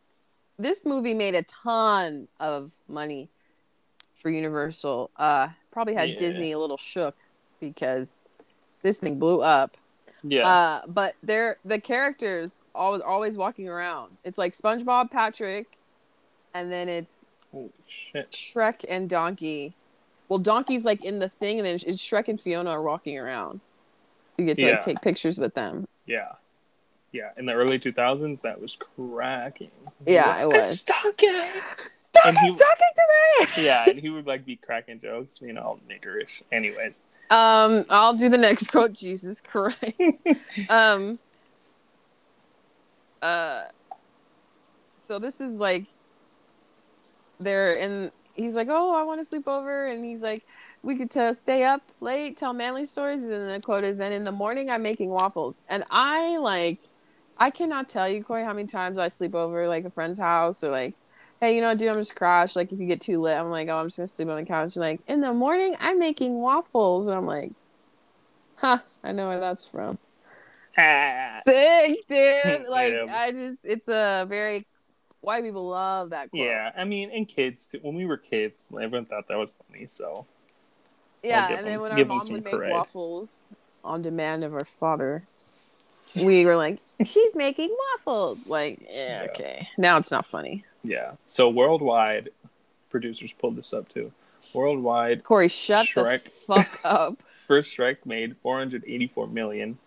this 0.57 0.85
movie 0.85 1.13
made 1.13 1.35
a 1.35 1.43
ton 1.43 2.27
of 2.39 2.73
money 2.87 3.29
for 4.15 4.29
Universal. 4.29 5.11
Uh, 5.15 5.49
probably 5.71 5.93
had 5.93 6.09
Yeah. 6.09 6.17
Disney 6.17 6.51
a 6.51 6.59
little 6.59 6.77
shook 6.77 7.15
because 7.59 8.27
this 8.81 8.99
thing 8.99 9.19
blew 9.19 9.41
up. 9.41 9.77
Yeah, 10.23 10.47
Uh, 10.47 10.81
but 10.87 11.15
they're 11.23 11.57
the 11.63 11.79
characters 11.79 12.65
always 12.73 13.01
always 13.01 13.37
walking 13.37 13.69
around. 13.69 14.17
It's 14.23 14.37
like 14.37 14.57
SpongeBob, 14.57 15.11
Patrick, 15.11 15.77
and 16.53 16.71
then 16.71 16.89
it's 16.89 17.25
holy 17.51 17.69
shit. 17.87 18.31
Shrek 18.31 18.83
and 18.89 19.09
Donkey. 19.09 19.73
Well, 20.29 20.39
Donkey's 20.39 20.85
like 20.85 21.05
in 21.05 21.19
the 21.19 21.29
thing, 21.29 21.59
and 21.59 21.65
then 21.65 21.75
it's 21.75 21.85
Shrek 22.03 22.27
and 22.27 22.39
Fiona 22.41 22.71
are 22.71 22.81
walking 22.81 23.17
around. 23.17 23.61
So 24.29 24.41
you 24.41 24.47
get 24.47 24.57
to 24.57 24.65
Yeah. 24.65 24.71
like 24.73 24.81
take 24.81 25.01
pictures 25.01 25.37
with 25.39 25.53
them. 25.53 25.87
Yeah. 26.05 26.33
Yeah. 27.11 27.29
In 27.37 27.45
the 27.45 27.53
early 27.53 27.79
2000s, 27.79 28.41
that 28.41 28.59
was 28.59 28.75
cracking. 28.75 29.71
Yeah, 30.05 30.41
it 30.41 30.47
was. 30.49 30.81
Donkey! 30.81 31.27
Donkey's 32.13 32.41
he- 32.41 32.49
talking 32.49 32.93
to 32.95 33.03
me. 33.57 33.65
Yeah, 33.65 33.85
and 33.89 33.99
he 33.99 34.09
would 34.09 34.27
like 34.27 34.45
be 34.45 34.55
cracking 34.57 34.99
jokes, 34.99 35.39
you 35.41 35.53
know, 35.53 35.61
all 35.61 35.79
niggerish. 35.89 36.41
Anyways. 36.51 36.99
Um, 37.29 37.85
I'll 37.89 38.13
do 38.13 38.29
the 38.29 38.37
next 38.37 38.67
quote. 38.71 38.93
Jesus 38.93 39.41
Christ. 39.41 40.25
um. 40.69 41.19
Uh. 43.21 43.63
So 44.99 45.19
this 45.19 45.39
is 45.39 45.59
like, 45.59 45.85
they're 47.39 47.75
in. 47.75 48.11
he's 48.35 48.55
like, 48.55 48.67
"Oh, 48.69 48.93
I 48.95 49.03
want 49.03 49.21
to 49.21 49.25
sleep 49.25 49.47
over," 49.47 49.87
and 49.87 50.03
he's 50.03 50.21
like, 50.21 50.45
"We 50.83 50.95
could 50.97 51.11
to 51.11 51.33
stay 51.33 51.63
up 51.63 51.81
late, 52.01 52.37
tell 52.37 52.53
manly 52.53 52.85
stories." 52.85 53.23
And 53.23 53.49
the 53.49 53.61
quote 53.61 53.83
is, 53.83 53.99
"And 53.99 54.13
in 54.13 54.23
the 54.23 54.31
morning, 54.31 54.69
I'm 54.69 54.83
making 54.83 55.09
waffles." 55.09 55.61
And 55.69 55.83
I 55.91 56.37
like, 56.37 56.79
I 57.37 57.51
cannot 57.51 57.89
tell 57.89 58.09
you, 58.09 58.23
Correy, 58.23 58.43
how 58.45 58.53
many 58.53 58.67
times 58.67 58.97
I 58.97 59.09
sleep 59.09 59.35
over 59.35 59.67
like 59.67 59.85
a 59.85 59.89
friend's 59.91 60.19
house 60.19 60.63
or 60.63 60.71
like, 60.71 60.95
hey, 61.41 61.55
you 61.55 61.61
know, 61.61 61.75
dude, 61.75 61.89
I'm 61.89 61.99
just 61.99 62.15
crash. 62.15 62.55
Like 62.55 62.71
if 62.71 62.79
you 62.79 62.87
get 62.87 63.01
too 63.01 63.19
lit, 63.21 63.37
I'm 63.37 63.49
like, 63.51 63.67
oh, 63.69 63.77
I'm 63.77 63.87
just 63.87 63.97
gonna 63.97 64.07
sleep 64.07 64.29
on 64.29 64.37
the 64.37 64.45
couch. 64.45 64.75
And, 64.75 64.81
like 64.81 64.99
in 65.07 65.21
the 65.21 65.33
morning, 65.33 65.75
I'm 65.79 65.99
making 65.99 66.35
waffles, 66.35 67.07
and 67.07 67.15
I'm 67.15 67.25
like, 67.25 67.51
huh, 68.55 68.79
I 69.03 69.11
know 69.11 69.27
where 69.27 69.39
that's 69.39 69.69
from. 69.69 69.97
Sick, 71.47 72.07
dude. 72.07 72.65
Like 72.69 72.93
Yeah. 72.93 73.05
I 73.15 73.31
just, 73.31 73.59
it's 73.63 73.87
a 73.87 74.25
very 74.27 74.63
white 75.21 75.43
people 75.43 75.67
love 75.67 76.11
that 76.11 76.29
quote. 76.29 76.41
Yeah, 76.41 76.71
I 76.77 76.83
mean, 76.83 77.09
and 77.11 77.27
kids 77.27 77.67
too. 77.67 77.79
When 77.81 77.95
we 77.95 78.05
were 78.05 78.17
kids, 78.17 78.67
everyone 78.71 79.05
thought 79.05 79.27
that 79.27 79.37
was 79.37 79.53
funny. 79.53 79.87
So 79.87 80.25
Yeah, 81.23 81.57
and 81.57 81.67
then 81.67 81.81
when 81.81 81.91
our 81.91 82.05
mom 82.05 82.29
would 82.31 82.43
make 82.43 82.53
cred. 82.53 82.71
waffles 82.71 83.45
on 83.83 84.01
demand 84.01 84.43
of 84.43 84.53
our 84.53 84.65
father, 84.65 85.23
we 86.15 86.45
were 86.45 86.55
like, 86.55 86.79
"She's 87.03 87.35
making 87.35 87.75
waffles." 87.95 88.47
Like, 88.47 88.79
yeah, 88.81 89.23
Yeah. 89.23 89.31
okay. 89.31 89.67
Now 89.77 89.97
it's 89.97 90.11
not 90.11 90.25
funny. 90.25 90.65
Yeah, 90.87 91.11
so 91.25 91.49
worldwide, 91.49 92.29
producers 92.89 93.33
pulled 93.33 93.55
this 93.57 93.73
up 93.73 93.89
too. 93.89 94.11
Worldwide, 94.53 95.23
Correy, 95.23 95.51
shut 95.51 95.85
Shrek. 95.87 96.23
the 96.23 96.29
fuck 96.29 96.79
up. 96.85 97.21
first 97.35 97.75
Shrek 97.75 97.97
made 98.05 98.37
484 98.37 99.27
million. 99.27 99.77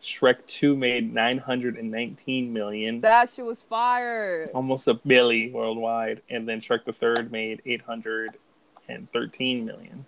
Shrek 0.00 0.46
2 0.46 0.76
made 0.76 1.12
919 1.12 2.52
million. 2.52 3.00
that 3.00 3.28
shit 3.28 3.44
was 3.44 3.62
fire. 3.62 4.46
almost 4.54 4.86
a 4.86 4.94
billy 4.94 5.50
worldwide, 5.50 6.22
and 6.30 6.48
then 6.48 6.60
Shrek 6.60 6.84
the 6.84 6.92
Third 6.92 7.32
made 7.32 7.60
813 7.66 9.64
million. 9.64 10.04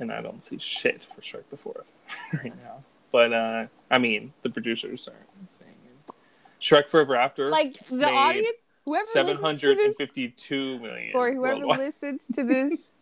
And 0.00 0.10
I 0.10 0.20
don't 0.22 0.42
see 0.42 0.58
shit 0.58 1.04
for 1.14 1.20
Shrek 1.20 1.44
the 1.50 1.56
Fourth 1.56 1.92
right 2.32 2.56
now. 2.62 2.82
But 3.12 3.32
uh 3.32 3.66
I 3.90 3.98
mean, 3.98 4.32
the 4.42 4.50
producers 4.50 5.08
aren't 5.08 5.52
saying 5.52 5.70
it. 5.86 6.14
Shrek 6.60 6.88
Forever 6.88 7.14
After, 7.16 7.48
Like 7.48 7.78
the 7.88 7.96
made 7.96 8.04
audience, 8.14 8.66
whoever 8.90 9.06
seven 9.06 9.36
listens 9.36 9.60
to 9.60 9.74
this, 9.74 9.86
and 9.86 9.96
fifty-two 9.96 10.78
million. 10.80 11.12
Correy, 11.14 11.34
whoever 11.34 11.58
worldwide. 11.58 11.78
listens 11.78 12.24
to 12.34 12.44
this 12.44 12.94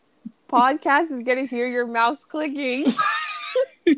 podcast 0.49 1.11
is 1.11 1.21
gonna 1.21 1.45
hear 1.45 1.67
your 1.67 1.87
mouse 1.87 2.25
clicking. 2.25 2.87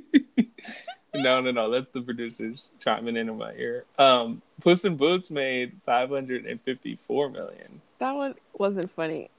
no, 1.15 1.41
no, 1.41 1.51
no. 1.51 1.71
That's 1.71 1.91
the 1.91 2.01
producers 2.01 2.69
chiming 2.79 3.17
in 3.17 3.29
in 3.29 3.37
my 3.39 3.53
ear. 3.53 3.85
Um, 3.99 4.43
Puss 4.61 4.85
in 4.85 4.97
Boots 4.97 5.31
made 5.31 5.81
five 5.85 6.11
hundred 6.11 6.47
and 6.47 6.61
fifty-four 6.61 7.31
million. 7.31 7.81
That 7.99 8.13
one 8.13 8.35
wasn't 8.55 8.91
funny. 8.91 9.31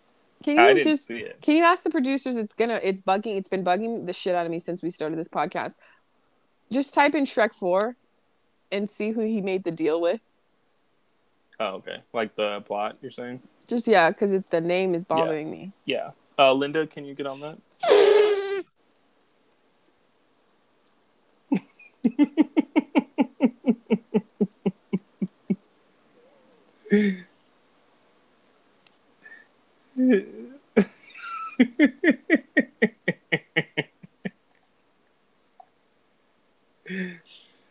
Can 0.44 0.76
you 0.76 0.84
just. 0.84 1.08
Can 1.08 1.56
you 1.56 1.64
ask 1.64 1.84
the 1.84 1.90
producers? 1.90 2.38
It's 2.38 2.54
gonna. 2.54 2.80
It's 2.84 3.00
bugging. 3.00 3.38
It's 3.38 3.50
been 3.50 3.64
bugging 3.64 4.08
the 4.08 4.14
shit 4.14 4.36
out 4.36 4.46
of 4.46 4.52
me 4.52 4.60
since 4.60 4.84
we 4.84 4.92
started 4.92 5.18
this 5.18 5.28
podcast. 5.28 5.78
Just 6.72 6.94
type 6.94 7.16
in 7.16 7.24
Shrek 7.26 7.54
Four, 7.54 7.96
and 8.72 8.90
see 8.90 9.12
who 9.12 9.22
he 9.22 9.42
made 9.42 9.64
the 9.64 9.72
deal 9.72 10.02
with. 10.02 10.22
Oh, 11.62 11.76
okay. 11.76 11.98
Like 12.12 12.36
the 12.36 12.62
plot, 12.62 12.98
you're 13.04 13.12
saying? 13.12 13.40
Just 13.68 13.88
yeah, 13.88 14.10
because 14.10 14.32
the 14.50 14.62
name 14.62 14.96
is 14.96 15.04
bothering 15.04 15.52
me. 15.52 15.74
Yeah. 15.86 16.10
Uh, 16.40 16.54
Linda, 16.54 16.88
can 16.88 17.06
you 17.06 17.14
get 17.14 17.28
on 17.28 17.40
that? 17.42 17.60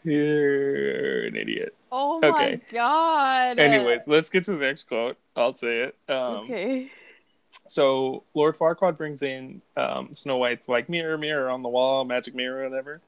You're 0.04 1.26
an 1.26 1.34
idiot. 1.34 1.74
Oh 1.92 2.20
my 2.20 2.28
Okay. 2.28 2.60
god. 2.70 3.58
Anyways, 3.58 4.06
let's 4.08 4.30
get 4.30 4.44
to 4.44 4.52
the 4.52 4.58
next 4.64 4.84
quote. 4.84 5.16
I'll 5.36 5.54
say 5.54 5.82
it. 5.82 5.96
Um, 6.08 6.44
okay. 6.44 6.90
So 7.66 8.24
Lord 8.34 8.56
Farquaad 8.56 8.96
brings 8.96 9.22
in 9.22 9.62
um, 9.76 10.14
Snow 10.14 10.36
White's 10.36 10.68
like 10.68 10.88
mirror, 10.88 11.18
mirror 11.18 11.50
on 11.50 11.62
the 11.62 11.68
wall, 11.68 12.04
magic 12.04 12.34
mirror, 12.34 12.68
whatever. 12.68 13.00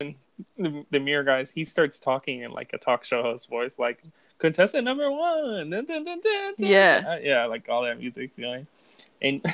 And 0.00 0.16
the, 0.56 0.84
the 0.90 0.98
mirror 0.98 1.22
guys, 1.22 1.52
he 1.52 1.64
starts 1.64 2.00
talking 2.00 2.42
in 2.42 2.50
like 2.50 2.72
a 2.72 2.78
talk 2.78 3.04
show 3.04 3.22
host 3.22 3.48
voice, 3.48 3.78
like 3.78 4.02
contestant 4.38 4.84
number 4.84 5.10
one. 5.10 5.70
dun, 5.70 5.84
dun, 5.84 6.04
dun, 6.04 6.20
dun, 6.20 6.20
dun." 6.20 6.54
Yeah. 6.58 7.02
Uh, 7.06 7.18
yeah, 7.22 7.46
like 7.46 7.68
all 7.68 7.82
that 7.84 7.98
music's 7.98 8.36
going, 8.36 8.66
and 9.22 9.44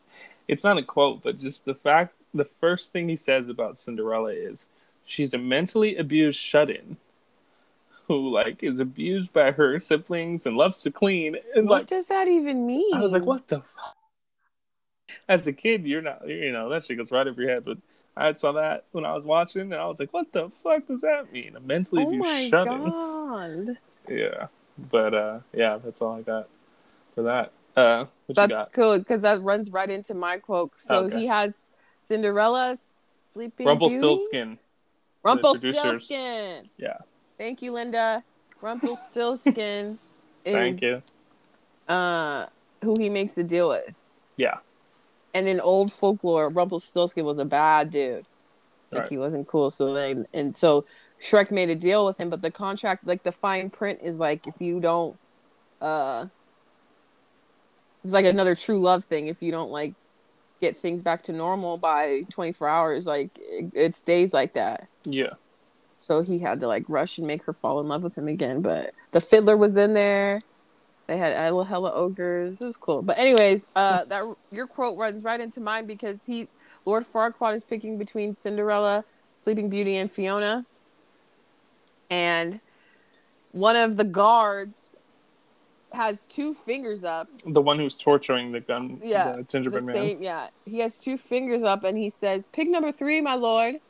it's 0.48 0.64
not 0.64 0.78
a 0.78 0.82
quote, 0.82 1.22
but 1.22 1.38
just 1.38 1.66
the 1.66 1.74
fact, 1.74 2.14
the 2.32 2.44
first 2.46 2.92
thing 2.92 3.08
he 3.08 3.16
says 3.16 3.48
about 3.48 3.76
Cinderella 3.76 4.32
is 4.32 4.68
she's 5.04 5.34
a 5.34 5.38
mentally 5.38 5.96
abused 5.96 6.38
shut-in. 6.38 6.96
Who 8.10 8.28
like 8.28 8.64
is 8.64 8.80
abused 8.80 9.32
by 9.32 9.52
her 9.52 9.78
siblings 9.78 10.44
and 10.44 10.56
loves 10.56 10.82
to 10.82 10.90
clean 10.90 11.36
and 11.54 11.68
What 11.68 11.82
like 11.82 11.86
does 11.86 12.06
that 12.06 12.26
even 12.26 12.66
mean? 12.66 12.92
I 12.92 13.00
was 13.00 13.12
like, 13.12 13.24
what 13.24 13.46
the 13.46 13.60
fuck? 13.60 13.96
As 15.28 15.46
a 15.46 15.52
kid, 15.52 15.86
you're 15.86 16.02
not, 16.02 16.26
you 16.28 16.50
know, 16.50 16.68
that 16.70 16.84
shit 16.84 16.96
goes 16.96 17.12
right 17.12 17.24
over 17.28 17.40
your 17.40 17.52
head. 17.52 17.64
But 17.64 17.78
I 18.16 18.32
saw 18.32 18.50
that 18.50 18.86
when 18.90 19.04
I 19.04 19.14
was 19.14 19.26
watching, 19.26 19.62
and 19.62 19.74
I 19.74 19.86
was 19.86 20.00
like, 20.00 20.12
what 20.12 20.32
the 20.32 20.50
fuck 20.50 20.88
does 20.88 21.02
that 21.02 21.32
mean? 21.32 21.54
A 21.54 21.60
mentally 21.60 22.04
Oh 22.04 22.48
shut-in. 22.48 22.82
god. 22.84 23.78
Yeah. 24.08 24.48
But, 24.76 25.14
uh, 25.14 25.38
yeah, 25.52 25.78
that's 25.78 26.02
all 26.02 26.16
I 26.18 26.22
got 26.22 26.48
for 27.14 27.22
that. 27.22 27.52
Uh, 27.76 28.06
you 28.26 28.34
That's 28.34 28.72
cool 28.72 28.98
because 28.98 29.22
that 29.22 29.40
runs 29.40 29.70
right 29.70 29.88
into 29.88 30.14
my 30.14 30.38
quote. 30.38 30.72
So 30.80 31.04
Okay. 31.04 31.20
he 31.20 31.26
has 31.28 31.70
Cinderella, 32.00 32.76
Sleeping 32.76 33.68
Rumpelstiltskin. 33.68 34.58
Rumpelstiltskin. 35.22 36.70
Yeah. 36.76 36.96
Thank 37.40 37.62
you, 37.62 37.72
Linda. 37.72 38.22
Rumpelstiltskin 38.60 39.98
is 40.44 40.54
Thank 40.54 40.82
you. 40.82 41.02
uh 41.88 42.44
who 42.82 42.96
he 42.98 43.08
makes 43.08 43.32
the 43.32 43.42
deal 43.42 43.70
with. 43.70 43.94
Yeah. 44.36 44.58
And 45.32 45.48
in 45.48 45.58
old 45.58 45.90
folklore, 45.90 46.50
Rumpelstiltskin 46.50 47.24
was 47.24 47.38
a 47.38 47.46
bad 47.46 47.90
dude. 47.90 48.26
Like 48.92 49.00
Right. 49.02 49.08
he 49.08 49.16
wasn't 49.16 49.48
cool. 49.48 49.70
So 49.70 49.94
then 49.94 50.26
and 50.34 50.54
so 50.54 50.84
Shrek 51.18 51.50
made 51.50 51.70
a 51.70 51.74
deal 51.74 52.04
with 52.04 52.18
him, 52.18 52.28
but 52.28 52.42
the 52.42 52.50
contract, 52.50 53.06
like 53.06 53.22
the 53.22 53.32
fine 53.32 53.70
print, 53.70 54.00
is 54.02 54.18
like 54.18 54.46
if 54.46 54.60
you 54.60 54.78
don't, 54.78 55.16
uh, 55.80 56.26
it's 58.04 58.12
like 58.12 58.26
another 58.26 58.54
true 58.54 58.80
love 58.80 59.04
thing. 59.04 59.28
If 59.28 59.40
you 59.40 59.50
don't 59.50 59.70
like 59.70 59.94
get 60.60 60.76
things 60.76 61.02
back 61.02 61.22
to 61.22 61.32
normal 61.32 61.78
by 61.78 62.22
24 62.28 62.68
hours, 62.68 63.06
like 63.06 63.30
it, 63.38 63.70
it 63.74 63.94
stays 63.94 64.34
like 64.34 64.52
that. 64.54 64.88
Yeah. 65.04 65.34
So 66.00 66.22
he 66.22 66.38
had 66.38 66.60
to 66.60 66.66
like 66.66 66.84
rush 66.88 67.18
and 67.18 67.26
make 67.26 67.44
her 67.44 67.52
fall 67.52 67.78
in 67.80 67.86
love 67.88 68.02
with 68.02 68.16
him 68.16 68.26
again. 68.26 68.62
But 68.62 68.92
the 69.12 69.20
fiddler 69.20 69.56
was 69.56 69.76
in 69.76 69.92
there. 69.92 70.40
They 71.06 71.18
had 71.18 71.34
hella, 71.34 71.64
hella 71.64 71.92
ogres. 71.92 72.60
It 72.60 72.66
was 72.66 72.76
cool. 72.76 73.02
But 73.02 73.18
anyways, 73.18 73.66
uh, 73.76 74.04
that 74.06 74.24
your 74.50 74.66
quote 74.66 74.96
runs 74.96 75.22
right 75.22 75.40
into 75.40 75.60
mine 75.60 75.86
because 75.86 76.24
he, 76.24 76.48
Lord 76.84 77.04
Farquaad, 77.04 77.54
is 77.54 77.64
picking 77.64 77.98
between 77.98 78.32
Cinderella, 78.32 79.04
Sleeping 79.36 79.68
Beauty, 79.68 79.96
and 79.96 80.10
Fiona. 80.10 80.64
And 82.10 82.60
one 83.52 83.76
of 83.76 83.96
the 83.96 84.04
guards 84.04 84.96
has 85.92 86.26
two 86.26 86.54
fingers 86.54 87.04
up. 87.04 87.28
The 87.44 87.60
one 87.60 87.78
who's 87.78 87.96
torturing 87.96 88.52
the 88.52 88.60
gun, 88.60 89.00
Yeah, 89.02 89.32
the 89.32 89.36
The 89.38 89.42
gingerbread 89.44 89.84
man. 89.84 89.94
same, 89.94 90.22
yeah. 90.22 90.48
He 90.64 90.78
has 90.78 90.98
two 90.98 91.18
fingers 91.18 91.62
up, 91.64 91.84
and 91.84 91.98
he 91.98 92.08
says, 92.08 92.46
"Pick 92.52 92.68
number 92.68 92.92
three, 92.92 93.20
my 93.20 93.34
lord." 93.34 93.80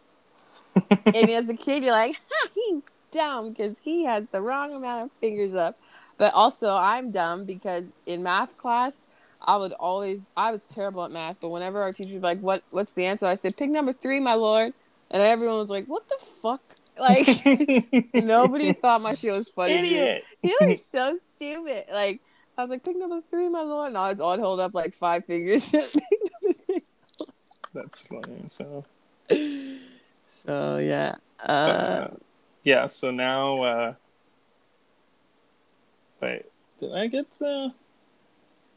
And 1.06 1.30
as 1.30 1.48
a 1.48 1.56
kid, 1.56 1.82
you're 1.82 1.92
like, 1.92 2.16
ha, 2.16 2.48
"He's 2.54 2.88
dumb 3.10 3.48
because 3.48 3.80
he 3.80 4.04
has 4.04 4.28
the 4.28 4.40
wrong 4.40 4.74
amount 4.74 5.04
of 5.04 5.18
fingers 5.18 5.54
up." 5.54 5.76
But 6.18 6.34
also, 6.34 6.76
I'm 6.76 7.10
dumb 7.10 7.44
because 7.44 7.92
in 8.06 8.22
math 8.22 8.56
class, 8.58 9.06
I 9.42 9.56
would 9.56 9.72
always, 9.72 10.30
I 10.36 10.50
was 10.50 10.66
terrible 10.66 11.04
at 11.04 11.10
math. 11.10 11.40
But 11.40 11.48
whenever 11.48 11.80
our 11.82 11.92
teacher 11.92 12.10
would 12.10 12.22
be 12.22 12.26
like, 12.26 12.40
"What, 12.40 12.62
what's 12.70 12.92
the 12.92 13.06
answer?" 13.06 13.26
I 13.26 13.34
said, 13.34 13.56
"Pick 13.56 13.70
number 13.70 13.92
three, 13.92 14.20
my 14.20 14.34
lord," 14.34 14.72
and 15.10 15.22
everyone 15.22 15.58
was 15.58 15.70
like, 15.70 15.86
"What 15.86 16.08
the 16.08 16.18
fuck?" 16.18 16.62
Like 17.00 18.12
nobody 18.12 18.72
thought 18.82 19.00
my 19.00 19.14
shit 19.14 19.32
was 19.32 19.48
funny. 19.48 19.72
Idiot. 19.72 20.24
You 20.42 20.58
were 20.60 20.76
so 20.76 21.18
stupid. 21.34 21.84
Like 21.90 22.20
I 22.58 22.62
was 22.62 22.70
like, 22.70 22.84
pick 22.84 22.98
number 22.98 23.22
three, 23.22 23.48
my 23.48 23.62
lord. 23.62 23.88
And 23.88 23.96
I 23.96 24.08
was 24.10 24.20
on 24.20 24.38
hold 24.38 24.60
up 24.60 24.74
like 24.74 24.92
five 24.92 25.24
fingers. 25.24 25.72
That's 27.72 28.02
funny. 28.02 28.44
So, 28.48 28.84
so 30.46 30.78
yeah. 30.78 31.16
Uh, 31.42 31.52
uh, 31.52 32.08
yeah. 32.64 32.86
So 32.86 33.10
now, 33.10 33.62
uh, 33.62 33.94
wait, 36.22 36.46
did 36.78 36.94
I 36.94 37.06
get 37.06 37.30
to? 37.32 37.74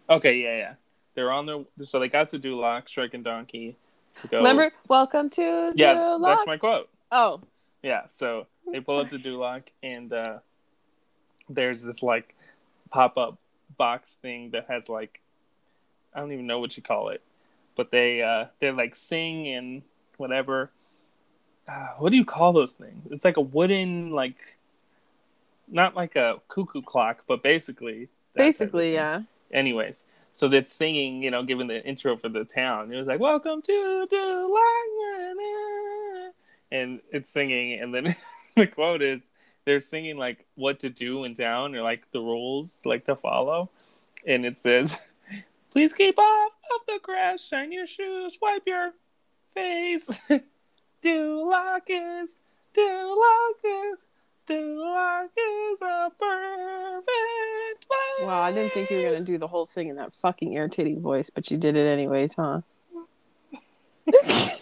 Okay, 0.09 0.37
yeah, 0.37 0.57
yeah. 0.57 0.73
They're 1.15 1.31
on 1.31 1.45
their 1.45 1.63
so 1.83 1.99
they 1.99 2.09
got 2.09 2.29
to 2.29 2.39
do 2.39 2.59
Lock, 2.59 2.87
Shrek, 2.87 3.13
and 3.13 3.23
Donkey 3.23 3.77
to 4.17 4.27
go. 4.27 4.37
remember, 4.37 4.71
welcome 4.87 5.29
to 5.31 5.73
Yeah, 5.75 5.93
the 5.93 6.19
that's 6.21 6.45
my 6.45 6.57
quote. 6.57 6.89
Oh, 7.11 7.39
Yeah, 7.81 8.07
so 8.07 8.47
they 8.71 8.79
pull 8.81 8.99
up 8.99 9.09
to 9.09 9.19
Duloc, 9.19 9.67
and 9.81 10.11
uh, 10.11 10.39
there's 11.49 11.83
this 11.83 12.03
like 12.03 12.35
pop 12.89 13.17
up 13.17 13.37
box 13.77 14.17
thing 14.21 14.51
that 14.51 14.65
has 14.69 14.89
like 14.89 15.21
I 16.13 16.19
don't 16.19 16.31
even 16.31 16.47
know 16.47 16.59
what 16.59 16.75
you 16.75 16.83
call 16.83 17.09
it, 17.09 17.21
but 17.75 17.91
they 17.91 18.21
uh 18.21 18.45
they 18.59 18.71
like 18.71 18.95
sing 18.95 19.47
and 19.47 19.83
whatever. 20.17 20.71
Uh, 21.67 21.87
what 21.97 22.09
do 22.09 22.17
you 22.17 22.25
call 22.25 22.53
those 22.53 22.73
things? 22.73 23.07
It's 23.11 23.23
like 23.23 23.37
a 23.37 23.41
wooden 23.41 24.11
like 24.11 24.35
not 25.67 25.95
like 25.95 26.15
a 26.15 26.41
cuckoo 26.47 26.81
clock, 26.81 27.23
but 27.27 27.41
basically 27.41 28.09
that 28.33 28.39
type 28.39 28.47
of 28.47 28.59
Basically, 28.59 28.93
yeah. 28.93 29.21
Anyways, 29.51 30.03
so 30.33 30.47
that's 30.47 30.71
singing, 30.71 31.23
you 31.23 31.31
know, 31.31 31.43
giving 31.43 31.67
the 31.67 31.83
intro 31.85 32.17
for 32.17 32.29
the 32.29 32.43
town. 32.43 32.91
It 32.91 32.97
was 32.97 33.07
like, 33.07 33.19
"Welcome 33.19 33.61
to 33.61 34.07
the 34.09 34.43
and 36.73 36.99
it's 37.11 37.29
singing, 37.29 37.79
and 37.79 37.93
then 37.93 38.15
the 38.57 38.67
quote 38.67 39.01
is 39.01 39.31
they're 39.63 39.79
singing 39.79 40.17
like 40.17 40.45
what 40.55 40.79
to 40.79 40.89
do 40.89 41.23
in 41.23 41.35
town 41.35 41.75
or 41.75 41.83
like 41.83 42.11
the 42.11 42.19
rules 42.19 42.81
like 42.83 43.05
to 43.05 43.15
follow, 43.15 43.69
and 44.27 44.45
it 44.45 44.57
says, 44.57 44.99
"Please 45.71 45.93
keep 45.93 46.17
off 46.19 46.55
of 46.75 46.85
the 46.87 46.99
grass, 47.01 47.45
shine 47.45 47.71
your 47.71 47.85
shoes, 47.85 48.37
wipe 48.41 48.63
your 48.65 48.91
face, 49.53 50.19
is, 51.05 52.41
Duloc 52.73 53.53
is." 53.63 54.07
Duloc 54.45 55.29
is 55.37 55.81
a 55.81 56.11
perfect 56.19 57.87
place. 57.87 58.27
Wow, 58.27 58.41
I 58.41 58.51
didn't 58.51 58.73
think 58.73 58.89
you 58.89 58.97
were 58.97 59.03
gonna 59.11 59.23
do 59.23 59.37
the 59.37 59.47
whole 59.47 59.65
thing 59.65 59.87
in 59.87 59.95
that 59.95 60.13
fucking 60.13 60.51
irritating 60.51 60.99
voice, 60.99 61.29
but 61.29 61.49
you 61.49 61.57
did 61.57 61.77
it 61.77 61.87
anyways, 61.87 62.35
huh? 62.35 62.59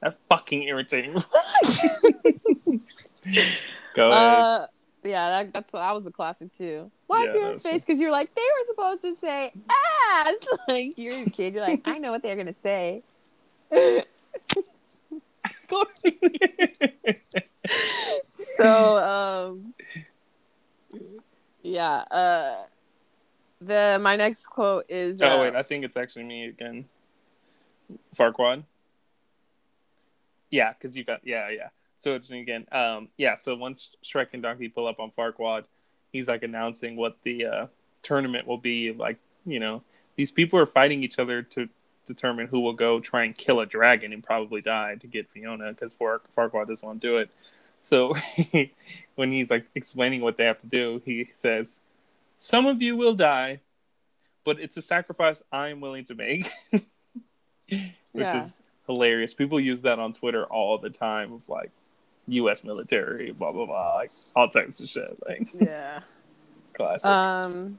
That 0.00 0.16
fucking 0.28 0.62
irritating. 0.62 1.12
Go 3.94 4.12
ahead. 4.12 4.38
Uh, 4.38 4.66
yeah, 5.02 5.42
that, 5.42 5.52
that's 5.52 5.72
that 5.72 5.92
was 5.92 6.06
a 6.06 6.12
classic 6.12 6.52
too. 6.52 6.88
Wipe 7.08 7.30
Yeah, 7.34 7.40
your 7.40 7.58
face 7.58 7.84
because 7.84 8.00
you're 8.00 8.12
like 8.12 8.32
they 8.34 8.42
were 8.42 8.66
supposed 8.66 9.02
to 9.02 9.16
say 9.16 9.52
ass. 9.68 10.34
Like 10.68 10.94
you're 10.96 11.22
a 11.22 11.30
kid, 11.30 11.54
you're 11.54 11.64
like 11.64 11.82
I 11.84 11.98
know 11.98 12.12
what 12.12 12.22
they're 12.22 12.36
gonna 12.36 12.52
say. 12.52 13.02
So 18.58 18.96
um, 18.96 19.74
yeah. 21.62 22.04
Uh, 22.10 22.62
the 23.60 23.98
my 24.00 24.16
next 24.16 24.46
quote 24.46 24.86
is. 24.88 25.20
oh 25.22 25.28
uh, 25.28 25.40
wait, 25.42 25.54
I 25.54 25.62
think 25.62 25.84
it's 25.84 25.96
actually 25.96 26.24
me 26.24 26.46
again. 26.46 26.86
Farquaad. 28.14 28.64
Yeah, 30.50 30.72
because 30.72 30.96
you 30.96 31.04
got 31.04 31.20
yeah 31.24 31.50
yeah. 31.50 31.68
So 31.96 32.14
it's 32.14 32.30
me 32.30 32.40
again. 32.40 32.66
Um, 32.72 33.08
yeah. 33.16 33.34
So 33.34 33.54
once 33.54 33.96
Shrek 34.04 34.28
and 34.32 34.42
Donkey 34.42 34.68
pull 34.68 34.86
up 34.86 35.00
on 35.00 35.10
Farquaad, 35.10 35.64
he's 36.12 36.28
like 36.28 36.42
announcing 36.42 36.96
what 36.96 37.16
the 37.22 37.46
uh, 37.46 37.66
tournament 38.02 38.46
will 38.46 38.58
be. 38.58 38.92
Like 38.92 39.18
you 39.44 39.60
know, 39.60 39.82
these 40.16 40.30
people 40.30 40.58
are 40.58 40.66
fighting 40.66 41.02
each 41.02 41.18
other 41.18 41.42
to 41.42 41.68
determine 42.08 42.48
who 42.48 42.60
will 42.60 42.72
go 42.72 42.98
try 43.00 43.24
and 43.24 43.36
kill 43.36 43.60
a 43.60 43.66
dragon 43.66 44.12
and 44.12 44.22
probably 44.24 44.60
die 44.60 44.96
to 44.96 45.06
get 45.06 45.30
Fiona 45.30 45.72
because 45.72 45.94
Far- 45.94 46.22
Farquaad 46.36 46.66
doesn't 46.68 46.86
want 46.86 47.00
to 47.00 47.06
do 47.06 47.16
it. 47.18 47.30
So 47.80 48.14
when 49.14 49.30
he's 49.32 49.50
like 49.50 49.66
explaining 49.76 50.20
what 50.20 50.36
they 50.36 50.44
have 50.44 50.60
to 50.62 50.66
do, 50.66 51.00
he 51.04 51.24
says, 51.24 51.80
"Some 52.36 52.66
of 52.66 52.82
you 52.82 52.96
will 52.96 53.14
die, 53.14 53.60
but 54.44 54.58
it's 54.58 54.76
a 54.76 54.82
sacrifice 54.82 55.42
I'm 55.52 55.80
willing 55.80 56.04
to 56.06 56.14
make," 56.16 56.50
which 56.70 56.82
Yeah. 58.12 58.36
is 58.38 58.62
hilarious. 58.86 59.34
People 59.34 59.60
use 59.60 59.82
that 59.82 59.98
on 59.98 60.12
Twitter 60.12 60.44
all 60.46 60.78
the 60.78 60.90
time 60.90 61.32
of 61.32 61.48
like 61.48 61.70
U.S. 62.28 62.64
military, 62.64 63.30
blah 63.30 63.52
blah 63.52 63.66
blah, 63.66 63.94
like 63.96 64.10
all 64.34 64.48
types 64.48 64.80
of 64.80 64.88
shit. 64.88 65.16
Like 65.28 65.48
yeah. 65.60 66.00
classic. 66.74 67.08
Um, 67.08 67.78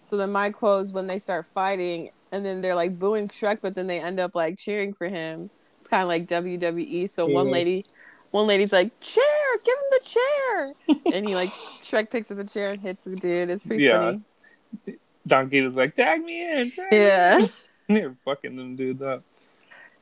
so 0.00 0.16
then 0.16 0.30
my 0.30 0.50
quote 0.50 0.82
is 0.82 0.92
when 0.92 1.06
they 1.06 1.18
start 1.18 1.46
fighting, 1.46 2.10
and 2.32 2.44
then 2.44 2.60
they're 2.60 2.74
like 2.74 2.98
booing 2.98 3.28
Shrek, 3.28 3.58
but 3.62 3.74
then 3.74 3.86
they 3.86 4.00
end 4.00 4.20
up 4.20 4.34
like 4.34 4.58
cheering 4.58 4.92
for 4.92 5.08
him. 5.08 5.50
It's 5.80 5.88
kind 5.88 6.02
of 6.02 6.08
like 6.08 6.26
WWE. 6.26 7.06
So 7.08 7.26
one 7.26 7.46
Mhm. 7.46 7.52
lady, 7.52 7.84
one 8.30 8.46
lady's 8.46 8.72
like, 8.72 8.98
"Chair, 9.00 9.24
give 9.64 9.74
him 9.74 9.84
the 9.90 10.00
chair," 10.04 10.74
and 11.14 11.26
he 11.26 11.34
like 11.34 11.50
Shrek 11.82 12.10
picks 12.10 12.30
up 12.30 12.36
the 12.36 12.44
chair 12.44 12.72
and 12.72 12.80
hits 12.80 13.04
the 13.04 13.16
dude. 13.16 13.50
It's 13.50 13.64
pretty 13.64 13.84
Yeah. 13.84 14.00
funny. 14.00 14.96
Donkey 15.26 15.60
was 15.62 15.76
like, 15.76 15.94
"Tag 15.94 16.22
me 16.22 16.42
in." 16.60 16.70
Tag 16.70 16.88
Yeah, 16.92 17.38
in." 17.38 17.48
They're 17.88 18.16
fucking 18.24 18.56
them 18.56 18.76
dudes 18.76 19.02
up. 19.02 19.22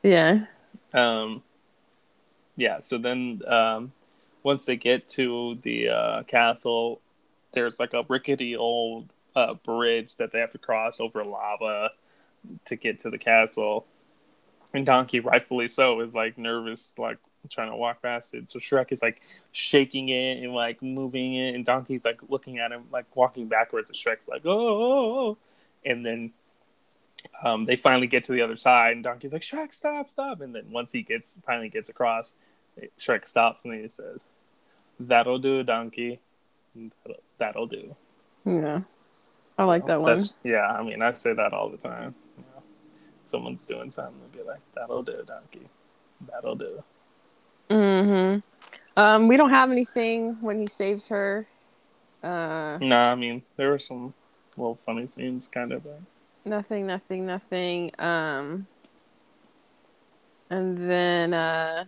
yeah, 0.03 0.47
Um, 0.93 1.43
yeah. 2.57 2.79
So 2.81 2.99
then, 2.99 3.43
um, 3.47 3.93
once 4.43 4.65
they 4.65 4.77
get 4.77 5.09
to 5.11 5.59
the 5.63 5.89
uh, 5.89 6.23
castle, 6.25 7.01
there's 7.53 7.79
like 7.81 7.95
a 7.95 8.05
rickety 8.09 8.57
old 8.57 9.13
uh, 9.35 9.55
bridge 9.55 10.17
that 10.17 10.33
they 10.33 10.39
have 10.41 10.53
to 10.53 10.59
cross 10.59 11.01
over 11.01 11.25
lava 11.25 11.91
to 12.67 12.77
get 12.77 13.01
to 13.01 13.11
the 13.11 13.19
castle. 13.19 13.87
And 14.75 14.85
Donkey, 14.85 15.21
rightfully 15.21 15.69
so, 15.69 16.01
is 16.01 16.15
like 16.15 16.37
nervous, 16.37 16.93
like 16.99 17.19
trying 17.49 17.71
to 17.71 17.77
walk 17.77 18.03
past 18.03 18.35
it. 18.35 18.51
So 18.51 18.59
Shrek 18.59 18.93
is 18.93 19.03
like 19.03 19.23
shaking 19.53 20.09
it 20.09 20.43
and 20.43 20.53
like 20.53 20.83
moving 20.83 21.35
it, 21.35 21.55
and 21.55 21.65
Donkey's 21.65 22.05
like 22.05 22.21
looking 22.29 22.59
at 22.59 22.73
him, 22.73 22.85
like 22.91 23.05
walking 23.15 23.47
backwards. 23.47 23.91
And 23.91 23.97
Shrek's 23.97 24.29
like, 24.29 24.43
oh, 24.45 24.51
oh, 24.51 25.29
oh. 25.29 25.39
and 25.85 26.05
then 26.05 26.33
um, 27.43 27.65
they 27.65 27.77
finally 27.77 28.07
get 28.07 28.25
to 28.25 28.33
the 28.33 28.43
other 28.43 28.57
side, 28.57 28.93
and 28.93 29.05
Donkey's 29.05 29.33
like, 29.33 29.43
Shrek, 29.43 29.73
stop, 29.73 30.11
stop. 30.11 30.41
And 30.41 30.55
then 30.55 30.65
once 30.71 30.93
he 30.93 31.03
gets 31.03 31.37
finally 31.47 31.69
gets 31.69 31.89
across, 31.89 32.35
Shrek 32.99 33.27
stops 33.27 33.65
and 33.65 33.75
he 33.81 33.89
says, 33.89 34.29
"That'll 35.01 35.39
do, 35.39 35.63
Donkey. 35.63 36.21
That'll, 36.75 37.23
that'll 37.39 37.67
do." 37.67 37.97
yeah. 38.45 38.81
I 39.59 39.65
like 39.65 39.87
that 39.87 40.03
one. 40.03 40.19
Yeah, 40.45 40.67
I 40.67 40.83
mean, 40.83 41.01
I 41.01 41.11
say 41.11 41.33
that 41.33 41.53
all 41.53 41.71
the 41.71 41.79
time. 41.79 42.15
Someone's 43.27 43.65
doing 43.65 43.91
something, 43.91 44.15
they'll 44.33 44.45
be 44.45 44.49
like, 44.49 44.61
"That'll 44.75 45.03
do, 45.03 45.23
Donkey. 45.27 45.69
That'll 46.31 46.55
do." 46.55 46.83
Mm-hmm. 47.69 48.41
Um, 48.97 49.29
we 49.29 49.37
don't 49.37 49.51
have 49.51 49.71
anything 49.71 50.39
when 50.41 50.61
he 50.61 50.67
saves 50.67 51.09
her. 51.09 51.47
Uh, 52.23 52.79
Nah, 52.81 53.13
I 53.13 53.15
mean, 53.15 53.43
there 53.57 53.71
were 53.71 53.79
some 53.79 54.15
little 54.57 54.77
funny 54.77 55.07
scenes, 55.09 55.49
kind 55.49 55.73
of. 55.73 55.87
Nothing, 56.45 56.87
nothing, 56.87 57.27
nothing. 57.27 57.91
Um, 57.99 58.67
and 60.49 60.91
then 60.91 61.35
uh, 61.35 61.85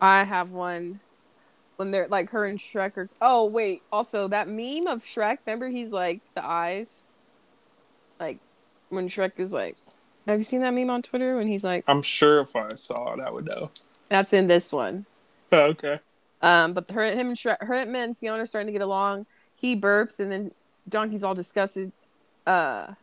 I 0.00 0.24
have 0.24 0.50
one 0.50 1.00
when 1.76 1.90
they're 1.90 2.08
like 2.08 2.30
her 2.30 2.44
and 2.44 2.58
Shrek 2.58 2.96
are. 2.98 3.08
Oh 3.20 3.46
wait, 3.46 3.82
also 3.90 4.28
that 4.28 4.48
meme 4.48 4.86
of 4.86 5.04
Shrek. 5.04 5.38
Remember, 5.46 5.68
he's 5.68 5.92
like 5.92 6.20
the 6.34 6.44
eyes. 6.44 6.90
Like 8.18 8.38
when 8.90 9.08
Shrek 9.08 9.32
is 9.38 9.52
like, 9.52 9.76
have 10.26 10.38
you 10.38 10.44
seen 10.44 10.60
that 10.60 10.74
meme 10.74 10.90
on 10.90 11.02
Twitter 11.02 11.36
when 11.36 11.48
he's 11.48 11.64
like, 11.64 11.84
I'm 11.88 12.02
sure 12.02 12.40
if 12.40 12.54
I 12.54 12.74
saw 12.74 13.14
it, 13.14 13.20
I 13.20 13.30
would 13.30 13.46
know. 13.46 13.70
that's 14.08 14.32
in 14.32 14.46
this 14.46 14.72
one. 14.72 15.06
Oh, 15.52 15.58
okay. 15.58 16.00
Um, 16.42 16.72
but 16.72 16.90
her, 16.90 17.04
him, 17.04 17.28
and 17.28 17.36
Shrek, 17.36 17.62
her, 17.62 17.74
and 17.74 18.16
Fiona 18.16 18.42
are 18.42 18.46
starting 18.46 18.66
to 18.66 18.72
get 18.72 18.82
along. 18.82 19.26
He 19.54 19.76
burps, 19.76 20.18
and 20.20 20.30
then 20.30 20.52
Donkey's 20.88 21.22
all 21.24 21.34
disgusted. 21.34 21.92
Uh, 22.46 22.94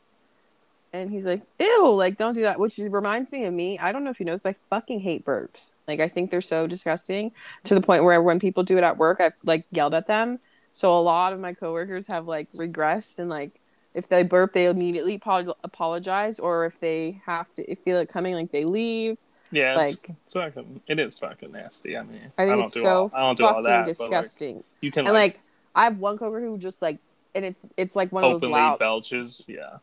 and 0.94 1.12
he's 1.12 1.26
like, 1.26 1.42
"Ew, 1.60 1.94
like 1.94 2.18
don't 2.18 2.34
do 2.34 2.42
that." 2.42 2.60
Which 2.60 2.80
is, 2.80 2.90
reminds 2.90 3.32
me 3.32 3.46
of 3.46 3.54
me. 3.54 3.78
I 3.78 3.92
don't 3.92 4.04
know 4.04 4.10
if 4.10 4.20
you 4.20 4.26
noticed, 4.26 4.46
I 4.46 4.54
fucking 4.54 5.02
hate 5.02 5.26
burps. 5.26 5.74
Like 5.88 6.00
I 6.00 6.08
think 6.08 6.32
they're 6.32 6.42
so 6.42 6.66
disgusting 6.66 7.32
to 7.66 7.76
the 7.76 7.82
point 7.82 8.04
where 8.04 8.22
when 8.22 8.40
people 8.40 8.64
do 8.64 8.78
it 8.78 8.84
at 8.84 8.98
work, 8.98 9.20
I've 9.20 9.34
like 9.44 9.66
yelled 9.72 9.94
at 9.94 10.08
them. 10.08 10.40
So 10.74 10.98
a 10.98 11.02
lot 11.02 11.34
of 11.34 11.40
my 11.40 11.54
coworkers 11.54 12.08
have 12.08 12.28
like 12.28 12.52
regressed 12.52 13.20
and 13.20 13.30
like 13.30 13.60
if 13.98 14.08
they 14.08 14.24
burp, 14.24 14.54
they 14.54 14.68
immediately 14.68 15.20
apologize, 15.64 16.40
or 16.40 16.66
if 16.66 16.80
they 16.80 17.20
have 17.26 17.54
to 17.56 17.76
feel 17.76 17.98
it 17.98 18.08
coming, 18.10 18.34
like 18.36 18.52
they 18.52 18.64
leave. 18.64 19.18
Yeah, 19.52 19.72
it's, 19.80 19.92
Like- 19.92 20.10
it's 20.24 20.34
fucking, 20.34 20.82
it 20.88 21.00
is 21.00 21.18
fucking 21.20 21.52
nasty. 21.52 21.98
I 21.98 22.04
mean, 22.04 22.20
I 22.38 22.46
think 22.46 22.56
don't 22.58 22.64
it's 22.66 22.74
do 22.74 22.82
so 22.82 23.04
all, 23.04 23.12
I 23.16 23.20
don't 23.22 23.38
do 23.38 23.44
fucking 23.44 23.56
all 23.58 23.64
that, 23.64 23.86
disgusting. 23.86 24.56
like, 24.58 24.66
you 24.82 24.92
can 24.92 25.06
and 25.08 25.14
like, 25.14 25.34
like 25.36 25.42
I 25.76 25.84
have 25.86 25.98
one 26.00 26.18
coworker 26.18 26.46
who 26.46 26.58
just 26.58 26.82
like, 26.82 27.00
and 27.34 27.44
it's 27.44 27.66
it's 27.78 27.96
like 27.96 28.12
one 28.12 28.24
of 28.24 28.40
those 28.40 28.50
loud. 28.50 28.80
belches. 28.80 29.44
Yeah. 29.48 29.78